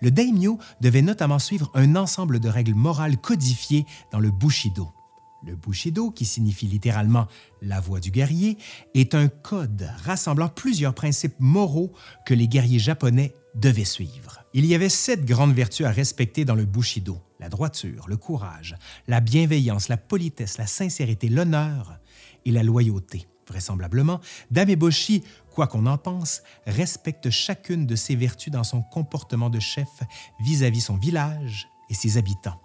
Le 0.00 0.12
daimyo 0.12 0.58
devait 0.80 1.02
notamment 1.02 1.40
suivre 1.40 1.72
un 1.74 1.96
ensemble 1.96 2.38
de 2.38 2.48
règles 2.48 2.74
morales 2.74 3.16
codifiées 3.16 3.84
dans 4.12 4.20
le 4.20 4.30
Bushido. 4.30 4.92
Le 5.44 5.54
Bushido, 5.54 6.10
qui 6.10 6.24
signifie 6.24 6.66
littéralement 6.66 7.26
la 7.62 7.80
voie 7.80 8.00
du 8.00 8.10
guerrier, 8.10 8.58
est 8.94 9.14
un 9.14 9.28
code 9.28 9.88
rassemblant 10.04 10.48
plusieurs 10.48 10.94
principes 10.94 11.36
moraux 11.38 11.92
que 12.24 12.34
les 12.34 12.48
guerriers 12.48 12.78
japonais 12.78 13.34
devaient 13.54 13.84
suivre. 13.84 14.44
Il 14.54 14.64
y 14.64 14.74
avait 14.74 14.88
sept 14.88 15.24
grandes 15.24 15.54
vertus 15.54 15.86
à 15.86 15.90
respecter 15.90 16.44
dans 16.44 16.54
le 16.54 16.64
Bushido 16.64 17.20
la 17.38 17.48
droiture, 17.48 18.08
le 18.08 18.16
courage, 18.16 18.76
la 19.06 19.20
bienveillance, 19.20 19.88
la 19.88 19.96
politesse, 19.96 20.58
la 20.58 20.66
sincérité, 20.66 21.28
l'honneur 21.28 21.98
et 22.44 22.50
la 22.50 22.62
loyauté. 22.62 23.26
Vraisemblablement, 23.48 24.20
Dameboshi, 24.50 25.22
quoi 25.50 25.66
qu'on 25.66 25.86
en 25.86 25.98
pense, 25.98 26.42
respecte 26.66 27.30
chacune 27.30 27.86
de 27.86 27.94
ces 27.94 28.16
vertus 28.16 28.52
dans 28.52 28.64
son 28.64 28.82
comportement 28.82 29.50
de 29.50 29.60
chef 29.60 29.88
vis-à-vis 30.40 30.80
-vis 30.80 30.84
son 30.84 30.96
village 30.96 31.68
et 31.88 31.94
ses 31.94 32.18
habitants. 32.18 32.60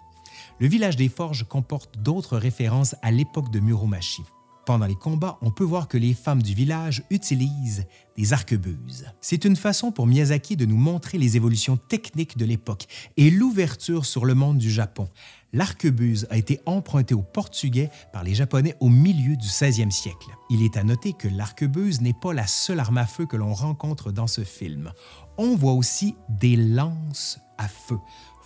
Le 0.62 0.68
village 0.68 0.94
des 0.94 1.08
Forges 1.08 1.42
comporte 1.42 1.98
d'autres 1.98 2.38
références 2.38 2.94
à 3.02 3.10
l'époque 3.10 3.50
de 3.50 3.58
Muromachi. 3.58 4.22
Pendant 4.64 4.86
les 4.86 4.94
combats, 4.94 5.36
on 5.42 5.50
peut 5.50 5.64
voir 5.64 5.88
que 5.88 5.98
les 5.98 6.14
femmes 6.14 6.40
du 6.40 6.54
village 6.54 7.02
utilisent 7.10 7.84
des 8.16 8.32
arquebuses. 8.32 9.06
C'est 9.20 9.44
une 9.44 9.56
façon 9.56 9.90
pour 9.90 10.06
Miyazaki 10.06 10.56
de 10.56 10.64
nous 10.64 10.76
montrer 10.76 11.18
les 11.18 11.36
évolutions 11.36 11.76
techniques 11.76 12.38
de 12.38 12.44
l'époque 12.44 12.86
et 13.16 13.28
l'ouverture 13.28 14.06
sur 14.06 14.24
le 14.24 14.36
monde 14.36 14.58
du 14.58 14.70
Japon. 14.70 15.08
L'arquebuse 15.52 16.28
a 16.30 16.36
été 16.36 16.60
empruntée 16.64 17.14
au 17.14 17.22
portugais 17.22 17.90
par 18.12 18.22
les 18.22 18.36
Japonais 18.36 18.76
au 18.78 18.88
milieu 18.88 19.36
du 19.36 19.48
16e 19.48 19.90
siècle. 19.90 20.28
Il 20.48 20.62
est 20.62 20.76
à 20.76 20.84
noter 20.84 21.12
que 21.12 21.26
l'arquebuse 21.26 22.00
n'est 22.00 22.14
pas 22.14 22.32
la 22.32 22.46
seule 22.46 22.78
arme 22.78 22.98
à 22.98 23.06
feu 23.06 23.26
que 23.26 23.36
l'on 23.36 23.52
rencontre 23.52 24.12
dans 24.12 24.28
ce 24.28 24.44
film. 24.44 24.92
On 25.38 25.56
voit 25.56 25.72
aussi 25.72 26.14
des 26.28 26.54
lances 26.54 27.40
à 27.58 27.66
feu. 27.66 27.98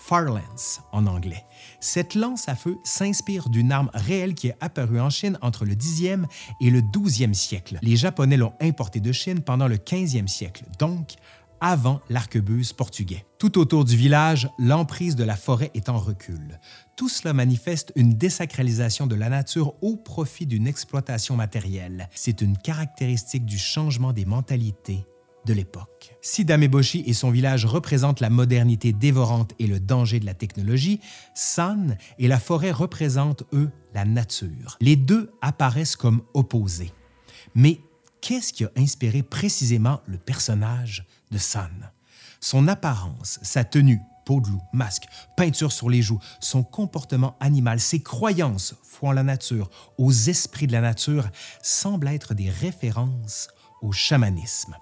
Farlance 0.07 0.83
en 0.93 1.07
anglais. 1.07 1.45
Cette 1.81 2.15
lance 2.15 2.49
à 2.49 2.55
feu 2.55 2.79
s'inspire 2.85 3.49
d'une 3.49 3.73
arme 3.73 3.91
réelle 3.93 4.35
qui 4.35 4.47
est 4.47 4.57
apparue 4.61 5.01
en 5.01 5.11
Chine 5.11 5.37
entre 5.43 5.65
le 5.65 5.75
10e 5.75 6.27
et 6.61 6.71
le 6.71 6.81
12e 6.81 7.35
siècle. 7.35 7.81
Les 7.83 7.97
Japonais 7.97 8.37
l'ont 8.37 8.55
importée 8.61 9.01
de 9.01 9.11
Chine 9.11 9.41
pendant 9.41 9.67
le 9.67 9.79
15e 9.79 10.29
siècle, 10.29 10.63
donc 10.79 11.15
avant 11.61 12.01
l'arquebuse 12.09 12.73
portugais. 12.73 13.27
Tout 13.41 13.59
autour 13.59 13.85
du 13.85 13.97
village, 13.97 14.49
l'emprise 14.61 15.17
de 15.17 15.25
la 15.25 15.35
forêt 15.35 15.73
est 15.75 15.89
en 15.89 15.99
recul. 15.99 16.61
Tout 16.97 17.09
cela 17.09 17.33
manifeste 17.33 17.93
une 17.97 18.15
désacralisation 18.15 19.09
de 19.09 19.17
la 19.17 19.29
nature 19.29 19.75
au 19.83 19.97
profit 19.97 20.47
d'une 20.47 20.69
exploitation 20.69 21.35
matérielle. 21.35 22.09
C'est 22.15 22.43
une 22.43 22.57
caractéristique 22.57 23.45
du 23.45 23.59
changement 23.59 24.13
des 24.13 24.25
mentalités 24.25 25.05
de 25.47 25.55
l'époque. 25.55 26.15
Si 26.21 26.45
Dameboshi 26.45 27.05
et 27.07 27.15
son 27.15 27.31
village 27.31 27.65
représentent 27.65 28.21
la 28.21 28.29
modernité 28.29 28.93
dévorante 28.93 29.55
et 29.59 29.67
le 29.67 29.81
danger 29.81 30.21
de 30.21 30.27
la 30.27 30.35
technologie, 30.35 31.01
San 31.35 31.97
et 32.19 32.29
la 32.29 32.39
forêt 32.39 32.73
représentent, 32.73 33.45
eux, 33.55 33.71
la 33.95 34.05
nature. 34.05 34.77
Les 34.81 34.97
deux 34.97 35.31
apparaissent 35.41 35.97
comme 35.97 36.23
opposés. 36.35 36.93
Mais 37.55 37.81
qu'est-ce 38.21 38.53
qui 38.53 38.65
a 38.65 38.71
inspiré 38.77 39.23
précisément 39.23 40.01
le 40.07 40.19
personnage 40.19 41.07
de 41.31 41.39
San? 41.39 41.91
Son 42.41 42.69
apparence, 42.69 43.39
sa 43.43 43.65
tenue, 43.65 44.01
peau 44.27 44.41
de 44.41 44.49
loup, 44.49 44.63
masque, 44.73 45.05
peinture 45.37 45.73
sur 45.73 45.89
les 45.89 46.03
joues, 46.03 46.21
son 46.41 46.65
comportement 46.65 47.37
animal, 47.39 47.79
ses 47.81 48.03
croyances, 48.03 48.75
foi 48.83 49.11
en 49.11 49.13
la 49.13 49.23
nature, 49.23 49.71
aux 49.97 50.13
esprits 50.13 50.67
de 50.67 50.73
la 50.73 50.81
nature, 50.81 51.29
semblent 51.63 52.09
être 52.09 52.35
des 52.35 52.51
références 52.51 53.49
au 53.81 53.93
chamanisme 53.93 54.77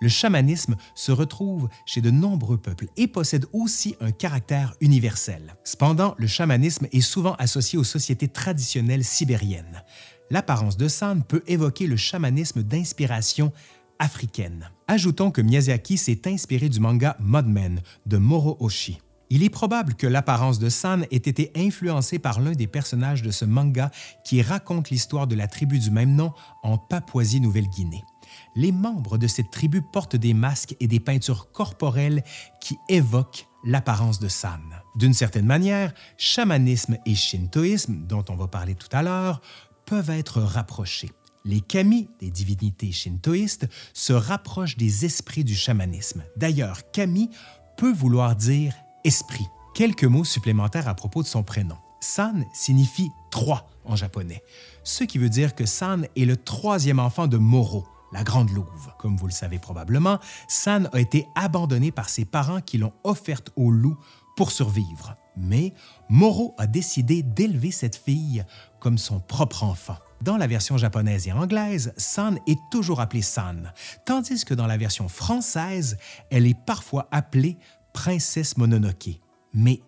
le 0.00 0.08
chamanisme 0.08 0.76
se 0.94 1.12
retrouve 1.12 1.68
chez 1.86 2.00
de 2.00 2.10
nombreux 2.10 2.58
peuples 2.58 2.86
et 2.96 3.06
possède 3.06 3.46
aussi 3.52 3.96
un 4.00 4.10
caractère 4.10 4.74
universel. 4.80 5.56
Cependant, 5.64 6.14
le 6.18 6.26
chamanisme 6.26 6.86
est 6.92 7.00
souvent 7.00 7.34
associé 7.34 7.78
aux 7.78 7.84
sociétés 7.84 8.28
traditionnelles 8.28 9.04
sibériennes. 9.04 9.82
L'apparence 10.30 10.76
de 10.76 10.88
San 10.88 11.22
peut 11.22 11.42
évoquer 11.46 11.86
le 11.86 11.96
chamanisme 11.96 12.62
d'inspiration 12.62 13.52
africaine. 13.98 14.70
Ajoutons 14.86 15.30
que 15.30 15.40
Miyazaki 15.40 15.96
s'est 15.96 16.28
inspiré 16.28 16.68
du 16.68 16.80
manga 16.80 17.16
Mudmen 17.20 17.80
de 18.06 18.18
Moro 18.18 18.56
Oshii. 18.60 18.98
Il 19.30 19.42
est 19.42 19.50
probable 19.50 19.94
que 19.94 20.06
l'apparence 20.06 20.58
de 20.58 20.70
San 20.70 21.04
ait 21.10 21.16
été 21.16 21.50
influencée 21.54 22.18
par 22.18 22.40
l'un 22.40 22.52
des 22.52 22.66
personnages 22.66 23.22
de 23.22 23.30
ce 23.30 23.44
manga 23.44 23.90
qui 24.24 24.40
raconte 24.40 24.88
l'histoire 24.88 25.26
de 25.26 25.34
la 25.34 25.46
tribu 25.46 25.78
du 25.78 25.90
même 25.90 26.14
nom 26.14 26.32
en 26.62 26.78
Papouasie-Nouvelle-Guinée 26.78 28.04
les 28.54 28.72
membres 28.72 29.18
de 29.18 29.26
cette 29.26 29.50
tribu 29.50 29.82
portent 29.82 30.16
des 30.16 30.34
masques 30.34 30.76
et 30.80 30.86
des 30.86 31.00
peintures 31.00 31.50
corporelles 31.52 32.22
qui 32.60 32.76
évoquent 32.88 33.46
l'apparence 33.64 34.18
de 34.18 34.28
San. 34.28 34.60
D'une 34.96 35.14
certaine 35.14 35.46
manière, 35.46 35.92
chamanisme 36.16 36.96
et 37.06 37.14
shintoïsme, 37.14 38.06
dont 38.06 38.24
on 38.28 38.36
va 38.36 38.48
parler 38.48 38.74
tout 38.74 38.88
à 38.92 39.02
l'heure, 39.02 39.40
peuvent 39.86 40.10
être 40.10 40.40
rapprochés. 40.40 41.10
Les 41.44 41.60
kami, 41.60 42.08
des 42.20 42.30
divinités 42.30 42.92
shintoïstes, 42.92 43.68
se 43.94 44.12
rapprochent 44.12 44.76
des 44.76 45.04
esprits 45.04 45.44
du 45.44 45.54
chamanisme. 45.54 46.22
D'ailleurs, 46.36 46.90
kami 46.90 47.30
peut 47.76 47.92
vouloir 47.92 48.36
dire 48.36 48.74
esprit. 49.04 49.46
Quelques 49.74 50.04
mots 50.04 50.24
supplémentaires 50.24 50.88
à 50.88 50.94
propos 50.94 51.22
de 51.22 51.28
son 51.28 51.42
prénom. 51.42 51.76
San 52.00 52.44
signifie 52.52 53.10
trois 53.30 53.70
en 53.84 53.96
japonais, 53.96 54.42
ce 54.84 55.04
qui 55.04 55.18
veut 55.18 55.28
dire 55.28 55.54
que 55.54 55.66
San 55.66 56.06
est 56.16 56.24
le 56.24 56.36
troisième 56.36 56.98
enfant 56.98 57.26
de 57.26 57.38
Moro, 57.38 57.86
la 58.12 58.24
Grande 58.24 58.50
Louve. 58.50 58.92
Comme 58.98 59.16
vous 59.16 59.26
le 59.26 59.32
savez 59.32 59.58
probablement, 59.58 60.18
San 60.48 60.88
a 60.92 61.00
été 61.00 61.26
abandonnée 61.34 61.92
par 61.92 62.08
ses 62.08 62.24
parents 62.24 62.60
qui 62.60 62.78
l'ont 62.78 62.92
offerte 63.04 63.50
au 63.56 63.70
loup 63.70 63.96
pour 64.36 64.52
survivre. 64.52 65.16
Mais 65.36 65.72
Moro 66.08 66.54
a 66.58 66.66
décidé 66.66 67.22
d'élever 67.22 67.70
cette 67.70 67.96
fille 67.96 68.44
comme 68.80 68.98
son 68.98 69.20
propre 69.20 69.64
enfant. 69.64 69.96
Dans 70.20 70.36
la 70.36 70.48
version 70.48 70.76
japonaise 70.76 71.28
et 71.28 71.32
anglaise, 71.32 71.92
San 71.96 72.38
est 72.46 72.58
toujours 72.72 73.00
appelée 73.00 73.22
San, 73.22 73.72
tandis 74.04 74.44
que 74.44 74.54
dans 74.54 74.66
la 74.66 74.76
version 74.76 75.08
française, 75.08 75.96
elle 76.30 76.46
est 76.46 76.58
parfois 76.66 77.08
appelée 77.12 77.56
Princesse 77.92 78.56
Mononoke. 78.56 79.20
Mais 79.54 79.80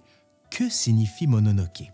que 0.50 0.68
signifie 0.68 1.26
Mononoke? 1.26 1.92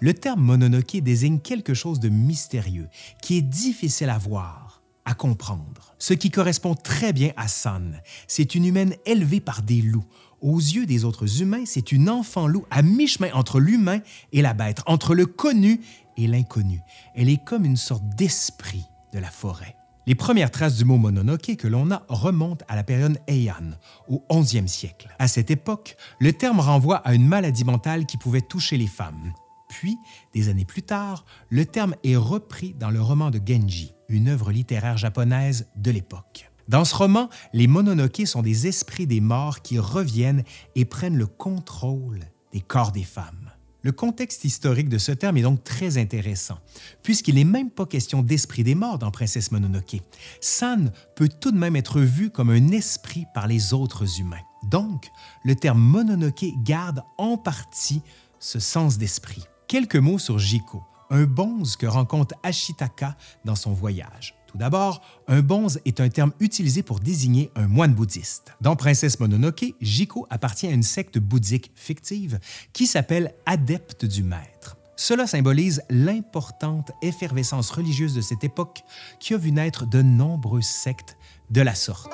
Le 0.00 0.12
terme 0.12 0.40
Mononoke 0.40 0.98
désigne 0.98 1.40
quelque 1.40 1.74
chose 1.74 2.00
de 2.00 2.08
mystérieux, 2.08 2.88
qui 3.22 3.38
est 3.38 3.42
difficile 3.42 4.10
à 4.10 4.18
voir, 4.18 4.65
à 5.06 5.14
comprendre. 5.14 5.94
Ce 5.98 6.12
qui 6.12 6.30
correspond 6.30 6.74
très 6.74 7.14
bien 7.14 7.32
à 7.36 7.48
San, 7.48 8.02
c'est 8.26 8.54
une 8.54 8.66
humaine 8.66 8.94
élevée 9.06 9.40
par 9.40 9.62
des 9.62 9.80
loups, 9.80 10.04
Aux 10.42 10.58
yeux 10.58 10.84
des 10.84 11.04
autres 11.04 11.40
humains, 11.40 11.64
c'est 11.64 11.92
une 11.92 12.10
enfant 12.10 12.46
loup 12.46 12.66
à 12.70 12.82
mi-chemin 12.82 13.30
entre 13.32 13.58
l'humain 13.58 14.00
et 14.32 14.42
la 14.42 14.52
bête, 14.52 14.82
entre 14.84 15.14
le 15.14 15.24
connu 15.24 15.80
et 16.18 16.26
l'inconnu. 16.26 16.82
Elle 17.14 17.30
est 17.30 17.42
comme 17.42 17.64
une 17.64 17.78
sorte 17.78 18.04
d'esprit 18.16 18.84
de 19.14 19.18
la 19.18 19.30
forêt. 19.30 19.76
Les 20.06 20.14
premières 20.14 20.50
traces 20.50 20.76
du 20.76 20.84
mot 20.84 20.98
mononoke 20.98 21.56
que 21.56 21.66
l'on 21.66 21.90
a 21.90 22.04
remontent 22.08 22.64
à 22.68 22.76
la 22.76 22.84
période 22.84 23.18
Heian, 23.26 23.72
au 24.08 24.22
11e 24.30 24.68
siècle. 24.68 25.08
À 25.18 25.26
cette 25.26 25.50
époque, 25.50 25.96
le 26.20 26.32
terme 26.32 26.60
renvoie 26.60 26.98
à 26.98 27.14
une 27.14 27.26
maladie 27.26 27.64
mentale 27.64 28.06
qui 28.06 28.16
pouvait 28.16 28.42
toucher 28.42 28.76
les 28.76 28.86
femmes. 28.86 29.32
Puis, 29.68 29.98
des 30.32 30.48
années 30.48 30.64
plus 30.64 30.82
tard, 30.82 31.24
le 31.50 31.66
terme 31.66 31.94
est 32.04 32.16
repris 32.16 32.74
dans 32.74 32.90
le 32.90 33.00
roman 33.00 33.30
de 33.30 33.40
Genji, 33.44 33.94
une 34.08 34.28
œuvre 34.28 34.52
littéraire 34.52 34.96
japonaise 34.96 35.66
de 35.76 35.90
l'époque. 35.90 36.50
Dans 36.68 36.84
ce 36.84 36.94
roman, 36.94 37.28
les 37.52 37.68
mononoke 37.68 38.26
sont 38.26 38.42
des 38.42 38.66
esprits 38.66 39.06
des 39.06 39.20
morts 39.20 39.62
qui 39.62 39.78
reviennent 39.78 40.42
et 40.74 40.84
prennent 40.84 41.16
le 41.16 41.26
contrôle 41.26 42.20
des 42.52 42.60
corps 42.60 42.92
des 42.92 43.04
femmes. 43.04 43.52
Le 43.82 43.92
contexte 43.92 44.44
historique 44.44 44.88
de 44.88 44.98
ce 44.98 45.12
terme 45.12 45.36
est 45.36 45.42
donc 45.42 45.62
très 45.62 45.96
intéressant, 45.96 46.58
puisqu'il 47.04 47.36
n'est 47.36 47.44
même 47.44 47.70
pas 47.70 47.86
question 47.86 48.20
d'esprit 48.20 48.64
des 48.64 48.74
morts 48.74 48.98
dans 48.98 49.12
Princesse 49.12 49.52
Mononoke. 49.52 50.00
San 50.40 50.90
peut 51.14 51.28
tout 51.28 51.52
de 51.52 51.58
même 51.58 51.76
être 51.76 52.00
vu 52.00 52.30
comme 52.30 52.50
un 52.50 52.72
esprit 52.72 53.26
par 53.32 53.46
les 53.46 53.74
autres 53.74 54.18
humains. 54.18 54.42
Donc, 54.64 55.06
le 55.44 55.54
terme 55.54 55.78
Mononoke 55.78 56.46
garde 56.64 57.04
en 57.16 57.36
partie 57.36 58.02
ce 58.40 58.58
sens 58.58 58.98
d'esprit. 58.98 59.44
Quelques 59.68 59.96
mots 59.96 60.20
sur 60.20 60.38
Jiko, 60.38 60.84
un 61.10 61.24
bonze 61.24 61.74
que 61.74 61.86
rencontre 61.86 62.36
Ashitaka 62.44 63.16
dans 63.44 63.56
son 63.56 63.72
voyage. 63.72 64.36
Tout 64.46 64.58
d'abord, 64.58 65.02
un 65.26 65.42
bonze 65.42 65.80
est 65.84 66.00
un 66.00 66.08
terme 66.08 66.32
utilisé 66.38 66.84
pour 66.84 67.00
désigner 67.00 67.50
un 67.56 67.66
moine 67.66 67.92
bouddhiste. 67.92 68.52
Dans 68.60 68.76
Princesse 68.76 69.18
Mononoke, 69.18 69.74
Jiko 69.80 70.24
appartient 70.30 70.68
à 70.68 70.70
une 70.70 70.84
secte 70.84 71.18
bouddhique 71.18 71.72
fictive 71.74 72.38
qui 72.72 72.86
s'appelle 72.86 73.34
Adepte 73.44 74.04
du 74.04 74.22
Maître. 74.22 74.76
Cela 74.94 75.26
symbolise 75.26 75.82
l'importante 75.90 76.92
effervescence 77.02 77.70
religieuse 77.70 78.14
de 78.14 78.20
cette 78.20 78.44
époque 78.44 78.84
qui 79.18 79.34
a 79.34 79.36
vu 79.36 79.50
naître 79.50 79.84
de 79.84 80.00
nombreuses 80.00 80.64
sectes 80.64 81.16
de 81.50 81.60
la 81.60 81.74
sorte. 81.74 82.12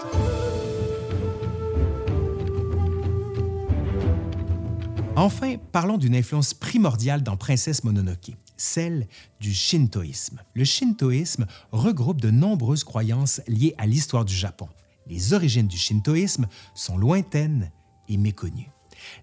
Enfin, 5.22 5.54
parlons 5.70 5.98
d'une 5.98 6.16
influence 6.16 6.52
primordiale 6.52 7.22
dans 7.22 7.36
Princesse 7.36 7.84
Mononoke 7.84 8.32
celle 8.56 9.06
du 9.40 9.54
shintoïsme. 9.54 10.40
Le 10.52 10.64
shintoïsme 10.64 11.46
regroupe 11.70 12.20
de 12.20 12.32
nombreuses 12.32 12.82
croyances 12.82 13.40
liées 13.46 13.76
à 13.78 13.86
l'histoire 13.86 14.24
du 14.24 14.34
Japon. 14.34 14.68
Les 15.06 15.32
origines 15.32 15.68
du 15.68 15.78
shintoïsme 15.78 16.48
sont 16.74 16.98
lointaines 16.98 17.70
et 18.08 18.16
méconnues. 18.16 18.72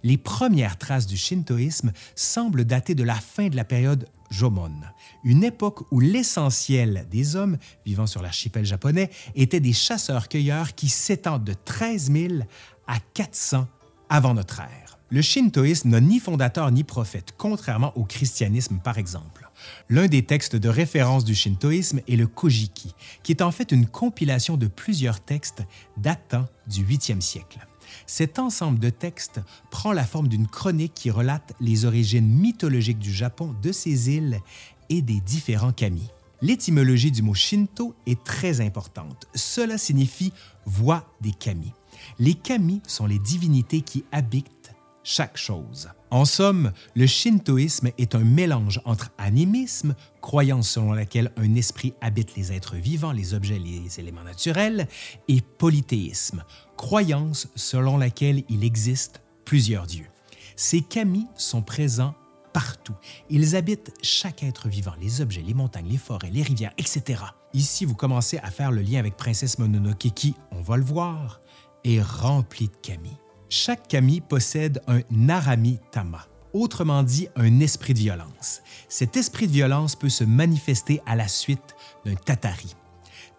Les 0.04 0.18
premières 0.18 0.78
traces 0.78 1.06
du 1.06 1.18
shintoïsme 1.18 1.92
semblent 2.16 2.64
dater 2.64 2.96
de 2.96 3.04
la 3.04 3.16
fin 3.16 3.50
de 3.50 3.58
la 3.58 3.66
période 3.66 4.08
Jomon, 4.30 4.72
une 5.26 5.44
époque 5.44 5.82
où 5.92 6.00
l'essentiel 6.00 7.08
des 7.12 7.36
hommes 7.36 7.58
vivant 7.86 8.08
sur 8.08 8.22
l'archipel 8.22 8.66
japonais 8.66 9.10
étaient 9.36 9.60
des 9.60 9.74
chasseurs-cueilleurs 9.74 10.76
qui 10.76 10.88
s'étendent 10.88 11.44
de 11.44 11.56
13 11.66 12.12
000 12.12 12.34
à 12.88 13.00
400 13.14 13.68
avant 14.10 14.34
notre 14.34 14.62
ère. 14.62 14.89
Le 15.12 15.24
shintoïsme 15.24 15.90
n'a 15.90 16.02
ni 16.02 16.20
fondateur 16.20 16.70
ni 16.72 16.84
prophète, 16.84 17.34
contrairement 17.36 17.98
au 17.98 18.04
christianisme 18.04 18.78
par 18.78 19.00
exemple. 19.00 19.50
L'un 19.90 20.08
des 20.08 20.24
textes 20.24 20.56
de 20.56 20.70
référence 20.70 21.26
du 21.26 21.34
shintoïsme 21.34 22.02
est 22.08 22.16
le 22.16 22.28
Kojiki, 22.28 22.94
qui 23.24 23.32
est 23.32 23.42
en 23.42 23.52
fait 23.52 23.72
une 23.72 23.88
compilation 23.88 24.56
de 24.56 24.68
plusieurs 24.68 25.20
textes 25.20 25.64
datant 25.98 26.46
du 26.68 26.84
8e 26.84 27.22
siècle. 27.22 27.60
Cet 28.06 28.38
ensemble 28.38 28.78
de 28.78 28.92
textes 28.92 29.42
prend 29.72 29.94
la 29.94 30.06
forme 30.06 30.28
d'une 30.28 30.48
chronique 30.48 30.94
qui 30.94 31.10
relate 31.10 31.54
les 31.60 31.86
origines 31.86 32.30
mythologiques 32.30 33.00
du 33.00 33.12
Japon, 33.12 33.56
de 33.64 33.72
ses 33.72 34.12
îles 34.12 34.40
et 34.90 35.02
des 35.02 35.22
différents 35.22 35.74
kami. 35.74 36.08
L'étymologie 36.42 37.12
du 37.12 37.24
mot 37.24 37.34
Shinto 37.34 37.96
est 38.06 38.24
très 38.24 38.62
importante. 38.62 39.26
Cela 39.34 39.80
signifie 39.80 40.32
voix 40.66 41.04
des 41.20 41.34
kami. 41.34 41.74
Les 42.20 42.36
kami 42.36 42.82
sont 42.88 43.08
les 43.08 43.20
divinités 43.20 43.82
qui 43.82 44.06
habitent 44.12 44.59
chaque 45.10 45.38
chose. 45.38 45.90
En 46.12 46.24
somme, 46.24 46.72
le 46.94 47.08
shintoïsme 47.08 47.90
est 47.98 48.14
un 48.14 48.24
mélange 48.24 48.80
entre 48.86 49.10
animisme, 49.18 49.96
croyance 50.22 50.70
selon 50.70 50.94
laquelle 50.94 51.32
un 51.36 51.56
esprit 51.56 51.96
habite 52.00 52.36
les 52.36 52.54
êtres 52.54 52.76
vivants, 52.76 53.12
les 53.12 53.34
objets, 53.34 53.58
les 53.58 54.00
éléments 54.00 54.24
naturels, 54.24 54.88
et 55.28 55.42
polythéisme, 55.42 56.44
croyance 56.78 57.48
selon 57.56 57.98
laquelle 57.98 58.44
il 58.50 58.64
existe 58.64 59.24
plusieurs 59.46 59.88
dieux. 59.88 60.06
Ces 60.56 60.82
kami 60.82 61.26
sont 61.36 61.64
présents 61.64 62.14
partout. 62.54 62.96
Ils 63.32 63.56
habitent 63.56 63.92
chaque 64.04 64.44
être 64.44 64.70
vivant, 64.70 64.94
les 65.02 65.22
objets, 65.22 65.42
les 65.42 65.56
montagnes, 65.56 65.90
les 65.90 65.98
forêts, 65.98 66.30
les 66.30 66.44
rivières, 66.44 66.74
etc. 66.78 67.24
Ici, 67.54 67.84
vous 67.84 67.96
commencez 67.96 68.38
à 68.38 68.52
faire 68.52 68.72
le 68.72 68.84
lien 68.84 69.00
avec 69.00 69.18
Princesse 69.18 69.58
Mononoke 69.58 70.12
qui, 70.14 70.36
on 70.52 70.62
va 70.62 70.78
le 70.78 70.84
voir, 70.84 71.42
est 71.84 72.00
remplie 72.00 72.68
de 72.68 72.76
kami. 72.84 73.18
Chaque 73.52 73.88
kami 73.88 74.22
possède 74.22 74.80
un 74.88 75.00
narami 75.10 75.80
tama, 75.92 76.28
autrement 76.54 77.02
dit 77.02 77.30
un 77.36 77.62
esprit 77.62 77.96
de 77.96 78.00
violence. 78.00 78.62
Cet 78.90 79.18
esprit 79.18 79.48
de 79.48 79.52
violence 79.52 79.96
peut 79.96 80.08
se 80.10 80.24
manifester 80.24 81.02
à 81.08 81.16
la 81.16 81.28
suite 81.28 81.76
d'un 82.06 82.14
tatari. 82.14 82.76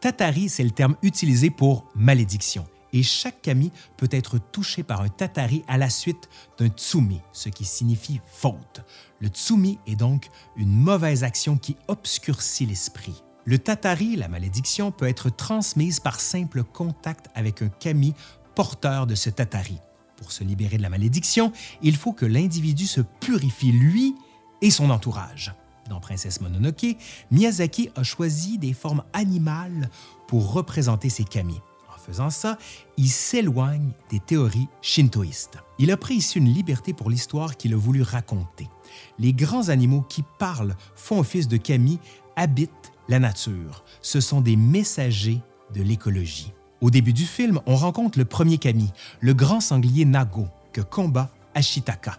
Tatari, 0.01 0.49
c'est 0.49 0.65
le 0.65 0.73
terme 0.73 0.97
utilisé 1.03 1.49
pour 1.49 1.87
malédiction, 1.95 2.67
et 2.93 3.05
chaque 3.05 3.41
kami 3.41 3.71
peut 3.97 4.09
être 4.11 4.39
touché 4.39 4.83
par 4.83 5.01
un 5.01 5.09
tatari 5.09 5.63
à 5.69 5.79
la 5.79 5.89
suite 5.89 6.29
d'un 6.59 6.71
tsumi, 6.71 7.21
ce 7.33 7.49
qui 7.49 7.65
signifie 7.65 8.21
faute. 8.27 8.81
Le 9.21 9.29
tsumi 9.29 9.79
est 9.87 9.95
donc 9.95 10.29
une 10.57 10.75
mauvaise 10.75 11.23
action 11.23 11.57
qui 11.57 11.77
obscurcit 11.87 12.67
l'esprit. 12.67 13.23
Le 13.45 13.61
tatari, 13.61 14.17
la 14.17 14.27
malédiction, 14.27 14.91
peut 14.91 15.07
être 15.07 15.31
transmise 15.31 16.01
par 16.01 16.19
simple 16.19 16.65
contact 16.65 17.29
avec 17.37 17.63
un 17.63 17.69
kami 17.69 18.13
porteur 18.57 19.07
de 19.07 19.15
ce 19.15 19.31
tatari. 19.31 19.79
Pour 20.21 20.33
se 20.33 20.45
libérer 20.45 20.77
de 20.77 20.83
la 20.83 20.91
malédiction, 20.91 21.53
il 21.83 21.97
faut 21.97 22.13
que 22.13 22.27
l'individu 22.27 22.87
se 22.87 23.01
purifie 23.01 23.73
lui 23.73 24.15
et 24.63 24.71
son 24.71 24.91
entourage. 24.91 25.55
Dans 25.89 25.99
Princesse 25.99 26.41
Mononoke, 26.41 26.97
Miyazaki 27.31 27.91
a 27.97 28.03
choisi 28.03 28.59
des 28.59 28.75
formes 28.75 29.03
animales 29.13 29.91
pour 30.29 30.53
représenter 30.53 31.09
ses 31.09 31.25
kami. 31.25 31.61
En 31.93 31.99
faisant 31.99 32.31
ça, 32.31 32.59
il 32.97 33.09
s'éloigne 33.09 33.91
des 34.11 34.21
théories 34.21 34.69
shintoïstes. 34.83 35.59
Il 35.79 35.91
a 35.91 35.97
pris 35.97 36.15
ici 36.15 36.39
une 36.39 36.53
liberté 36.53 36.93
pour 36.93 37.11
l'histoire 37.11 37.57
qu'il 37.57 37.73
a 37.75 37.77
voulu 37.77 38.03
raconter. 38.03 38.69
Les 39.19 39.33
grands 39.33 39.69
animaux 39.69 40.03
qui 40.03 40.23
parlent, 40.39 40.77
font 40.95 41.19
office 41.19 41.49
de 41.49 41.57
kami, 41.57 41.99
habitent 42.37 42.93
la 43.09 43.19
nature. 43.19 43.85
Ce 44.03 44.21
sont 44.21 44.41
des 44.41 44.57
messagers 44.57 45.41
de 45.75 45.83
l'écologie. 45.83 46.53
Au 46.81 46.91
début 46.91 47.13
du 47.13 47.27
film, 47.27 47.61
on 47.67 47.77
rencontre 47.77 48.19
le 48.19 48.25
premier 48.25 48.57
kami, 48.57 48.91
le 49.21 49.35
grand 49.35 49.61
sanglier 49.61 50.07
Nago, 50.07 50.49
que 50.73 50.81
combat 50.81 51.31
Ashitaka. 51.55 52.19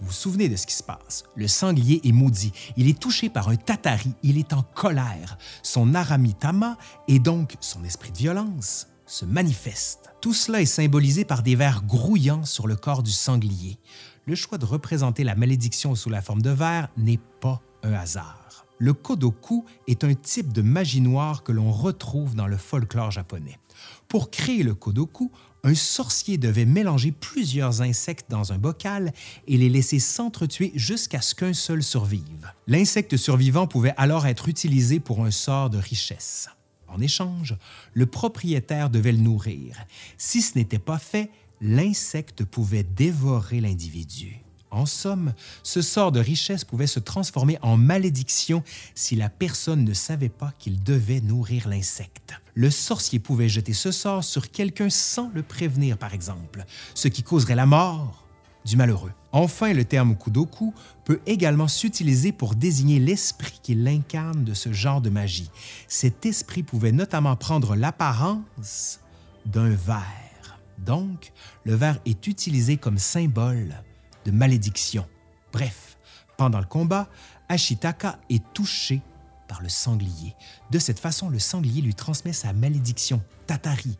Vous 0.00 0.08
vous 0.08 0.12
souvenez 0.12 0.50
de 0.50 0.56
ce 0.56 0.66
qui 0.66 0.74
se 0.74 0.82
passe? 0.82 1.24
Le 1.34 1.48
sanglier 1.48 2.02
est 2.04 2.12
maudit. 2.12 2.52
Il 2.76 2.88
est 2.88 2.98
touché 2.98 3.30
par 3.30 3.48
un 3.48 3.56
tatari. 3.56 4.12
Il 4.22 4.36
est 4.36 4.52
en 4.52 4.62
colère. 4.62 5.38
Son 5.62 5.94
aramitama, 5.94 6.76
et 7.08 7.18
donc 7.18 7.56
son 7.60 7.82
esprit 7.84 8.10
de 8.10 8.18
violence, 8.18 8.88
se 9.06 9.24
manifeste. 9.24 10.10
Tout 10.20 10.34
cela 10.34 10.60
est 10.60 10.66
symbolisé 10.66 11.24
par 11.24 11.42
des 11.42 11.54
vers 11.54 11.82
grouillants 11.82 12.44
sur 12.44 12.66
le 12.66 12.76
corps 12.76 13.02
du 13.02 13.12
sanglier. 13.12 13.78
Le 14.26 14.34
choix 14.34 14.58
de 14.58 14.66
représenter 14.66 15.24
la 15.24 15.34
malédiction 15.34 15.94
sous 15.94 16.10
la 16.10 16.20
forme 16.20 16.42
de 16.42 16.50
vers 16.50 16.88
n'est 16.98 17.20
pas 17.40 17.62
un 17.82 17.94
hasard. 17.94 18.43
Le 18.78 18.92
kodoku 18.92 19.64
est 19.86 20.04
un 20.04 20.14
type 20.14 20.52
de 20.52 20.62
magie 20.62 21.00
noire 21.00 21.42
que 21.42 21.52
l'on 21.52 21.70
retrouve 21.70 22.34
dans 22.34 22.46
le 22.46 22.56
folklore 22.56 23.10
japonais. 23.10 23.58
Pour 24.08 24.30
créer 24.30 24.62
le 24.62 24.74
kodoku, 24.74 25.30
un 25.62 25.74
sorcier 25.74 26.36
devait 26.36 26.66
mélanger 26.66 27.10
plusieurs 27.10 27.80
insectes 27.80 28.30
dans 28.30 28.52
un 28.52 28.58
bocal 28.58 29.12
et 29.46 29.56
les 29.56 29.70
laisser 29.70 29.98
s'entretuer 29.98 30.72
jusqu'à 30.74 31.22
ce 31.22 31.34
qu'un 31.34 31.54
seul 31.54 31.82
survive. 31.82 32.52
L'insecte 32.66 33.16
survivant 33.16 33.66
pouvait 33.66 33.94
alors 33.96 34.26
être 34.26 34.48
utilisé 34.48 35.00
pour 35.00 35.24
un 35.24 35.30
sort 35.30 35.70
de 35.70 35.78
richesse. 35.78 36.48
En 36.86 37.00
échange, 37.00 37.56
le 37.94 38.06
propriétaire 38.06 38.90
devait 38.90 39.12
le 39.12 39.18
nourrir. 39.18 39.76
Si 40.18 40.42
ce 40.42 40.58
n'était 40.58 40.78
pas 40.78 40.98
fait, 40.98 41.30
l'insecte 41.60 42.44
pouvait 42.44 42.84
dévorer 42.84 43.60
l'individu. 43.60 44.43
En 44.74 44.86
somme, 44.86 45.34
ce 45.62 45.82
sort 45.82 46.10
de 46.10 46.18
richesse 46.18 46.64
pouvait 46.64 46.88
se 46.88 46.98
transformer 46.98 47.58
en 47.62 47.76
malédiction 47.76 48.64
si 48.96 49.14
la 49.14 49.28
personne 49.28 49.84
ne 49.84 49.94
savait 49.94 50.28
pas 50.28 50.52
qu'il 50.58 50.82
devait 50.82 51.20
nourrir 51.20 51.68
l'insecte. 51.68 52.34
Le 52.54 52.70
sorcier 52.70 53.20
pouvait 53.20 53.48
jeter 53.48 53.72
ce 53.72 53.92
sort 53.92 54.24
sur 54.24 54.50
quelqu'un 54.50 54.90
sans 54.90 55.30
le 55.32 55.44
prévenir, 55.44 55.96
par 55.96 56.12
exemple, 56.12 56.64
ce 56.94 57.06
qui 57.06 57.22
causerait 57.22 57.54
la 57.54 57.66
mort 57.66 58.26
du 58.64 58.76
malheureux. 58.76 59.12
Enfin, 59.30 59.72
le 59.72 59.84
terme 59.84 60.16
kudoku 60.16 60.74
peut 61.04 61.20
également 61.24 61.68
s'utiliser 61.68 62.32
pour 62.32 62.56
désigner 62.56 62.98
l'esprit 62.98 63.60
qui 63.62 63.76
l'incarne 63.76 64.42
de 64.42 64.54
ce 64.54 64.72
genre 64.72 65.00
de 65.00 65.10
magie. 65.10 65.50
Cet 65.86 66.26
esprit 66.26 66.64
pouvait 66.64 66.92
notamment 66.92 67.36
prendre 67.36 67.76
l'apparence 67.76 68.98
d'un 69.46 69.70
ver. 69.70 70.58
Donc, 70.78 71.32
le 71.62 71.76
ver 71.76 72.00
est 72.06 72.26
utilisé 72.26 72.76
comme 72.76 72.98
symbole 72.98 73.72
de 74.24 74.30
malédiction. 74.30 75.06
Bref, 75.52 75.98
pendant 76.36 76.58
le 76.58 76.66
combat, 76.66 77.08
Ashitaka 77.48 78.18
est 78.30 78.42
touché 78.52 79.02
par 79.48 79.62
le 79.62 79.68
sanglier. 79.68 80.34
De 80.70 80.78
cette 80.78 80.98
façon, 80.98 81.28
le 81.28 81.38
sanglier 81.38 81.82
lui 81.82 81.94
transmet 81.94 82.32
sa 82.32 82.52
malédiction, 82.52 83.22
Tatari. 83.46 83.96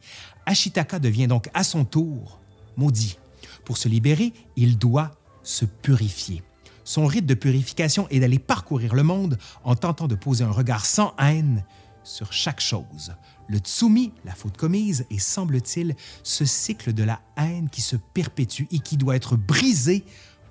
Ashitaka 0.46 0.98
devient 0.98 1.26
donc 1.26 1.48
à 1.54 1.64
son 1.64 1.84
tour 1.84 2.40
maudit. 2.76 3.18
Pour 3.64 3.76
se 3.76 3.88
libérer, 3.88 4.32
il 4.56 4.78
doit 4.78 5.12
se 5.42 5.64
purifier. 5.64 6.42
Son 6.84 7.06
rite 7.06 7.26
de 7.26 7.34
purification 7.34 8.08
est 8.10 8.20
d'aller 8.20 8.38
parcourir 8.38 8.94
le 8.94 9.02
monde 9.02 9.38
en 9.64 9.74
tentant 9.74 10.06
de 10.06 10.14
poser 10.14 10.44
un 10.44 10.50
regard 10.50 10.84
sans 10.84 11.14
haine 11.18 11.64
sur 12.02 12.32
chaque 12.32 12.60
chose. 12.60 13.14
Le 13.48 13.58
tsumi, 13.58 14.12
la 14.24 14.34
faute 14.34 14.56
commise, 14.56 15.06
est, 15.10 15.18
semble-t-il, 15.18 15.94
ce 16.22 16.44
cycle 16.44 16.92
de 16.92 17.04
la 17.04 17.20
haine 17.36 17.68
qui 17.68 17.82
se 17.82 17.96
perpétue 17.96 18.64
et 18.70 18.78
qui 18.78 18.96
doit 18.96 19.16
être 19.16 19.36
brisé 19.36 20.04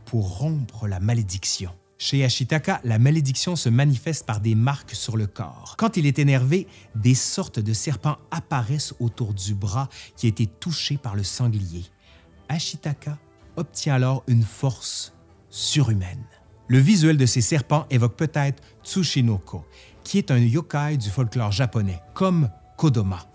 pour 0.06 0.38
rompre 0.38 0.88
la 0.88 1.00
malédiction. 1.00 1.72
Chez 1.98 2.24
Ashitaka, 2.24 2.82
la 2.84 3.00
malédiction 3.00 3.56
se 3.56 3.70
manifeste 3.70 4.26
par 4.26 4.42
des 4.42 4.56
marques 4.56 4.94
sur 4.94 5.16
le 5.16 5.26
corps. 5.26 5.76
Quand 5.78 5.96
il 5.96 6.06
est 6.06 6.20
énervé, 6.20 6.68
des 6.96 7.16
sortes 7.16 7.60
de 7.60 7.74
serpents 7.74 8.18
apparaissent 8.30 8.94
autour 9.00 9.34
du 9.34 9.54
bras 9.54 9.88
qui 10.18 10.26
a 10.26 10.30
été 10.30 10.46
touché 10.46 10.98
par 10.98 11.16
le 11.16 11.24
sanglier. 11.24 11.86
Ashitaka 12.50 13.18
obtient 13.56 13.96
alors 13.96 14.24
une 14.28 14.44
force 14.44 15.14
surhumaine. 15.50 16.26
Le 16.68 16.80
visuel 16.80 17.18
de 17.18 17.26
ces 17.26 17.42
serpents 17.42 17.86
évoque 17.90 18.18
peut-être 18.18 18.62
Tsushinoko, 18.84 19.66
qui 20.04 20.18
est 20.18 20.32
un 20.32 20.38
yokai 20.38 20.98
du 20.98 21.10
folklore 21.10 21.52
japonais, 21.52 22.02
comme 22.14 22.50
Kodoma. 22.84 23.26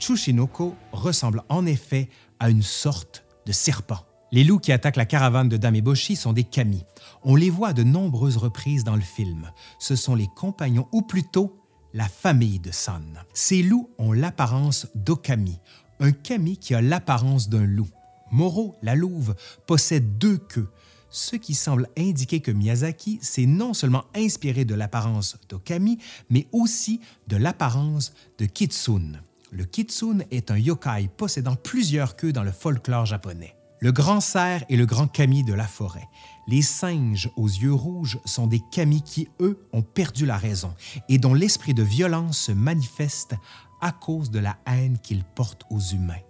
Tsushinoko 0.00 0.74
ressemble 0.90 1.44
en 1.48 1.64
effet 1.64 2.10
à 2.40 2.50
une 2.50 2.64
sorte 2.64 3.24
de 3.46 3.52
serpent. 3.52 4.04
Les 4.32 4.42
loups 4.42 4.58
qui 4.58 4.72
attaquent 4.72 4.96
la 4.96 5.06
caravane 5.06 5.48
de 5.48 5.56
Dameboshi 5.56 6.16
sont 6.16 6.32
des 6.32 6.42
kami. 6.42 6.82
On 7.22 7.36
les 7.36 7.48
voit 7.48 7.68
à 7.68 7.72
de 7.72 7.84
nombreuses 7.84 8.36
reprises 8.36 8.82
dans 8.82 8.96
le 8.96 9.00
film. 9.00 9.52
Ce 9.78 9.94
sont 9.94 10.16
les 10.16 10.26
compagnons, 10.34 10.88
ou 10.90 11.02
plutôt 11.02 11.56
la 11.94 12.08
famille 12.08 12.58
de 12.58 12.72
San. 12.72 13.22
Ces 13.32 13.62
loups 13.62 13.90
ont 13.98 14.10
l'apparence 14.10 14.88
d'Okami, 14.96 15.60
un 16.00 16.10
kami 16.10 16.56
qui 16.56 16.74
a 16.74 16.82
l'apparence 16.82 17.48
d'un 17.48 17.64
loup. 17.64 17.88
Moro, 18.32 18.74
la 18.82 18.96
louve, 18.96 19.36
possède 19.68 20.18
deux 20.18 20.38
queues, 20.38 20.72
ce 21.16 21.36
qui 21.36 21.54
semble 21.54 21.88
indiquer 21.96 22.40
que 22.40 22.50
Miyazaki 22.50 23.18
s'est 23.22 23.46
non 23.46 23.72
seulement 23.72 24.04
inspiré 24.14 24.64
de 24.64 24.74
l'apparence 24.74 25.38
d'Okami, 25.48 25.98
mais 26.28 26.46
aussi 26.52 27.00
de 27.26 27.36
l'apparence 27.36 28.12
de 28.38 28.44
Kitsune. 28.44 29.22
Le 29.50 29.64
Kitsune 29.64 30.24
est 30.30 30.50
un 30.50 30.58
yokai 30.58 31.08
possédant 31.16 31.56
plusieurs 31.56 32.16
queues 32.16 32.32
dans 32.32 32.42
le 32.42 32.52
folklore 32.52 33.06
japonais. 33.06 33.56
Le 33.80 33.92
grand 33.92 34.20
cerf 34.20 34.64
et 34.68 34.76
le 34.76 34.84
grand 34.84 35.06
kami 35.06 35.42
de 35.42 35.54
la 35.54 35.66
forêt. 35.66 36.06
Les 36.48 36.62
singes 36.62 37.30
aux 37.36 37.48
yeux 37.48 37.74
rouges 37.74 38.18
sont 38.24 38.46
des 38.46 38.60
kami 38.70 39.02
qui, 39.02 39.28
eux, 39.40 39.58
ont 39.72 39.82
perdu 39.82 40.26
la 40.26 40.36
raison 40.36 40.74
et 41.08 41.18
dont 41.18 41.34
l'esprit 41.34 41.74
de 41.74 41.82
violence 41.82 42.38
se 42.38 42.52
manifeste 42.52 43.34
à 43.80 43.92
cause 43.92 44.30
de 44.30 44.38
la 44.38 44.56
haine 44.66 44.98
qu'ils 44.98 45.24
portent 45.24 45.64
aux 45.70 45.80
humains. 45.80 46.22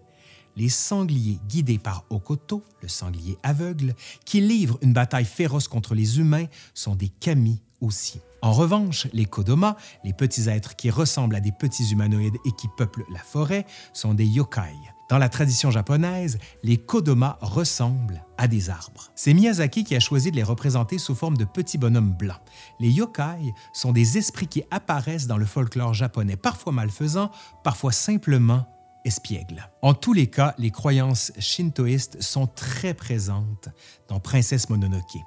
Les 0.57 0.71
sangliers 0.71 1.38
guidés 1.49 1.79
par 1.79 2.05
Okoto, 2.11 2.64
le 2.81 2.88
sanglier 2.88 3.37
aveugle, 3.42 3.95
qui 4.25 4.40
livre 4.40 4.79
une 4.81 4.92
bataille 4.95 5.27
féroce 5.27 5.69
contre 5.69 5.95
les 5.95 6.19
humains, 6.19 6.47
sont 6.73 6.97
des 6.97 7.09
kami 7.09 7.61
aussi. 7.81 8.21
En 8.42 8.53
revanche, 8.53 9.07
les 9.12 9.25
Kodoma, 9.25 9.77
les 10.05 10.12
petits 10.12 10.49
êtres 10.49 10.77
qui 10.77 10.90
ressemblent 10.90 11.37
à 11.37 11.40
des 11.40 11.53
petits 11.53 11.90
humanoïdes 11.90 12.37
et 12.45 12.53
qui 12.53 12.69
peuplent 12.77 13.05
la 13.12 13.19
forêt, 13.19 13.66
sont 13.92 14.14
des 14.14 14.25
yokai. 14.25 14.73
Dans 15.09 15.19
la 15.19 15.29
tradition 15.29 15.71
japonaise, 15.71 16.38
les 16.62 16.79
Kodoma 16.79 17.38
ressemblent 17.40 18.25
à 18.38 18.49
des 18.49 18.71
arbres. 18.71 19.11
C'est 19.14 19.35
Miyazaki 19.35 19.85
qui 19.85 19.95
a 19.95 20.01
choisi 20.01 20.31
de 20.31 20.37
les 20.37 20.42
représenter 20.42 20.99
sous 20.99 21.14
forme 21.14 21.37
de 21.37 21.45
petits 21.45 21.79
bonhommes 21.79 22.12
blancs. 22.12 22.40
Les 22.81 22.90
yokai 22.90 23.53
sont 23.73 23.92
des 23.92 24.19
esprits 24.19 24.49
qui 24.49 24.64
apparaissent 24.71 25.27
dans 25.27 25.38
le 25.38 25.47
folklore 25.47 25.95
japonais, 25.95 26.37
parfois 26.37 26.73
malfaisants, 26.73 27.31
parfois 27.62 27.92
simplement 27.92 28.66
En 29.83 29.95
tous 29.95 30.12
les 30.12 30.27
cas, 30.29 30.55
les 30.59 30.71
croyances 30.71 31.33
shintoïstes 31.38 32.21
sont 32.23 32.47
très 32.47 32.95
présentes 32.95 33.69
dans 34.09 34.21
Princesse 34.21 34.69
Mononoke. 34.69 35.19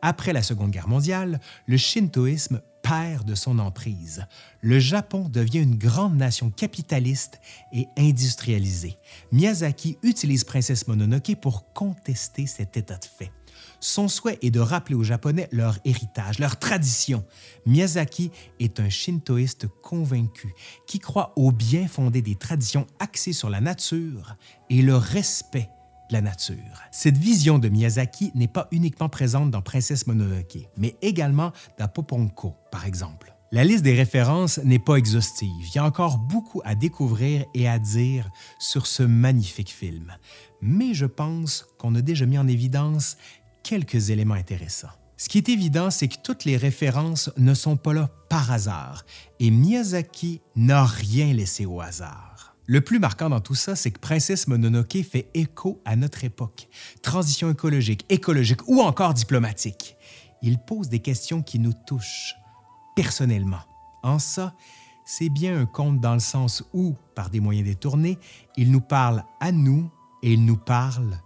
Après 0.00 0.32
la 0.32 0.42
Seconde 0.42 0.72
Guerre 0.72 0.88
mondiale, 0.88 1.40
le 1.66 1.76
shintoïsme 1.76 2.60
perd 2.82 3.24
de 3.24 3.36
son 3.36 3.60
emprise. 3.60 4.26
Le 4.60 4.80
Japon 4.80 5.28
devient 5.28 5.60
une 5.60 5.76
grande 5.76 6.16
nation 6.16 6.50
capitaliste 6.50 7.40
et 7.72 7.86
industrialisée. 7.96 8.96
Miyazaki 9.30 9.98
utilise 10.02 10.42
Princesse 10.42 10.88
Mononoke 10.88 11.36
pour 11.40 11.72
contester 11.72 12.46
cet 12.46 12.76
état 12.76 12.96
de 12.96 13.04
fait. 13.04 13.30
Son 13.82 14.06
souhait 14.06 14.38
est 14.42 14.52
de 14.52 14.60
rappeler 14.60 14.94
aux 14.94 15.02
Japonais 15.02 15.48
leur 15.50 15.76
héritage, 15.84 16.38
leur 16.38 16.56
tradition. 16.56 17.24
Miyazaki 17.66 18.30
est 18.60 18.78
un 18.78 18.88
shintoïste 18.88 19.66
convaincu 19.82 20.54
qui 20.86 21.00
croit 21.00 21.32
au 21.34 21.50
bien 21.50 21.88
fondé 21.88 22.22
des 22.22 22.36
traditions 22.36 22.86
axées 23.00 23.32
sur 23.32 23.50
la 23.50 23.60
nature 23.60 24.36
et 24.70 24.82
le 24.82 24.96
respect 24.96 25.68
la 26.10 26.20
nature. 26.20 26.56
Cette 26.92 27.16
vision 27.16 27.58
de 27.58 27.68
Miyazaki 27.68 28.30
n'est 28.34 28.46
pas 28.46 28.68
uniquement 28.70 29.08
présente 29.08 29.50
dans 29.50 29.62
Princesse 29.62 30.06
Mononoke, 30.06 30.68
mais 30.76 30.94
également 31.02 31.52
dans 31.78 31.88
Poponko, 31.88 32.54
par 32.70 32.86
exemple. 32.86 33.34
La 33.50 33.64
liste 33.64 33.82
des 33.82 33.94
références 33.94 34.58
n'est 34.58 34.78
pas 34.78 34.96
exhaustive. 34.96 35.66
Il 35.66 35.74
y 35.74 35.78
a 35.78 35.84
encore 35.84 36.16
beaucoup 36.16 36.62
à 36.64 36.74
découvrir 36.74 37.44
et 37.52 37.68
à 37.68 37.78
dire 37.78 38.30
sur 38.58 38.86
ce 38.86 39.02
magnifique 39.02 39.70
film. 39.70 40.16
Mais 40.62 40.94
je 40.94 41.04
pense 41.04 41.66
qu'on 41.78 41.94
a 41.94 42.00
déjà 42.00 42.24
mis 42.24 42.38
en 42.38 42.48
évidence 42.48 43.18
quelques 43.62 44.10
éléments 44.10 44.34
intéressants. 44.34 44.88
Ce 45.16 45.28
qui 45.28 45.38
est 45.38 45.48
évident, 45.48 45.90
c'est 45.90 46.08
que 46.08 46.16
toutes 46.22 46.44
les 46.44 46.56
références 46.56 47.30
ne 47.36 47.54
sont 47.54 47.76
pas 47.76 47.92
là 47.92 48.10
par 48.28 48.50
hasard, 48.50 49.04
et 49.38 49.50
Miyazaki 49.50 50.40
n'a 50.56 50.84
rien 50.84 51.32
laissé 51.32 51.64
au 51.64 51.80
hasard. 51.80 52.56
Le 52.66 52.80
plus 52.80 52.98
marquant 52.98 53.28
dans 53.28 53.40
tout 53.40 53.54
ça, 53.54 53.76
c'est 53.76 53.90
que 53.90 54.00
Princesse 54.00 54.48
Mononoke 54.48 55.02
fait 55.02 55.28
écho 55.34 55.80
à 55.84 55.96
notre 55.96 56.24
époque. 56.24 56.68
Transition 57.02 57.50
écologique, 57.50 58.04
écologique 58.08 58.66
ou 58.68 58.80
encore 58.80 59.14
diplomatique. 59.14 59.96
Il 60.42 60.58
pose 60.58 60.88
des 60.88 61.00
questions 61.00 61.42
qui 61.42 61.58
nous 61.58 61.72
touchent 61.86 62.34
personnellement. 62.96 63.62
En 64.02 64.18
ça, 64.18 64.54
c'est 65.04 65.28
bien 65.28 65.58
un 65.58 65.66
conte 65.66 66.00
dans 66.00 66.14
le 66.14 66.20
sens 66.20 66.64
où, 66.72 66.94
par 67.14 67.30
des 67.30 67.40
moyens 67.40 67.66
détournés, 67.66 68.18
il 68.56 68.70
nous 68.70 68.80
parle 68.80 69.24
à 69.40 69.52
nous 69.52 69.90
et 70.22 70.32
il 70.32 70.44
nous 70.44 70.56
parle 70.56 71.18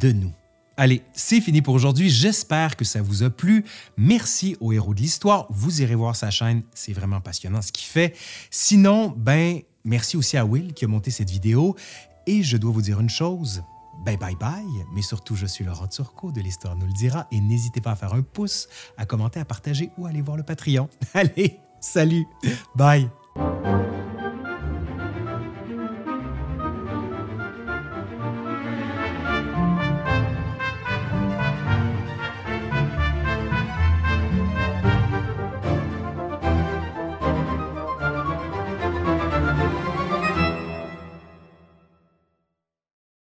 de 0.00 0.12
nous. 0.12 0.32
Allez, 0.76 1.02
c'est 1.12 1.40
fini 1.40 1.62
pour 1.62 1.74
aujourd'hui. 1.74 2.10
J'espère 2.10 2.76
que 2.76 2.84
ça 2.84 3.02
vous 3.02 3.22
a 3.22 3.30
plu. 3.30 3.64
Merci 3.96 4.56
au 4.60 4.72
héros 4.72 4.94
de 4.94 5.00
l'histoire. 5.00 5.46
Vous 5.50 5.82
irez 5.82 5.94
voir 5.94 6.16
sa 6.16 6.30
chaîne. 6.30 6.62
C'est 6.74 6.92
vraiment 6.92 7.20
passionnant 7.20 7.62
ce 7.62 7.72
qu'il 7.72 7.86
fait. 7.86 8.16
Sinon, 8.50 9.14
ben, 9.16 9.60
Merci 9.84 10.16
aussi 10.16 10.36
à 10.36 10.44
Will 10.44 10.72
qui 10.74 10.84
a 10.84 10.88
monté 10.88 11.10
cette 11.10 11.30
vidéo. 11.30 11.76
Et 12.26 12.42
je 12.42 12.56
dois 12.56 12.70
vous 12.70 12.82
dire 12.82 13.00
une 13.00 13.10
chose, 13.10 13.64
bye 14.04 14.16
bye 14.16 14.36
bye, 14.36 14.64
mais 14.94 15.02
surtout 15.02 15.34
je 15.34 15.46
suis 15.46 15.64
Laurent 15.64 15.88
Turcot 15.88 16.30
de 16.30 16.40
l'Histoire 16.40 16.76
nous 16.76 16.86
le 16.86 16.92
dira 16.92 17.26
et 17.32 17.40
n'hésitez 17.40 17.80
pas 17.80 17.92
à 17.92 17.96
faire 17.96 18.14
un 18.14 18.22
pouce, 18.22 18.68
à 18.96 19.06
commenter, 19.06 19.40
à 19.40 19.44
partager 19.44 19.90
ou 19.98 20.06
à 20.06 20.10
aller 20.10 20.22
voir 20.22 20.36
le 20.36 20.44
Patreon. 20.44 20.88
Allez, 21.14 21.58
salut, 21.80 22.26
bye. 22.76 23.10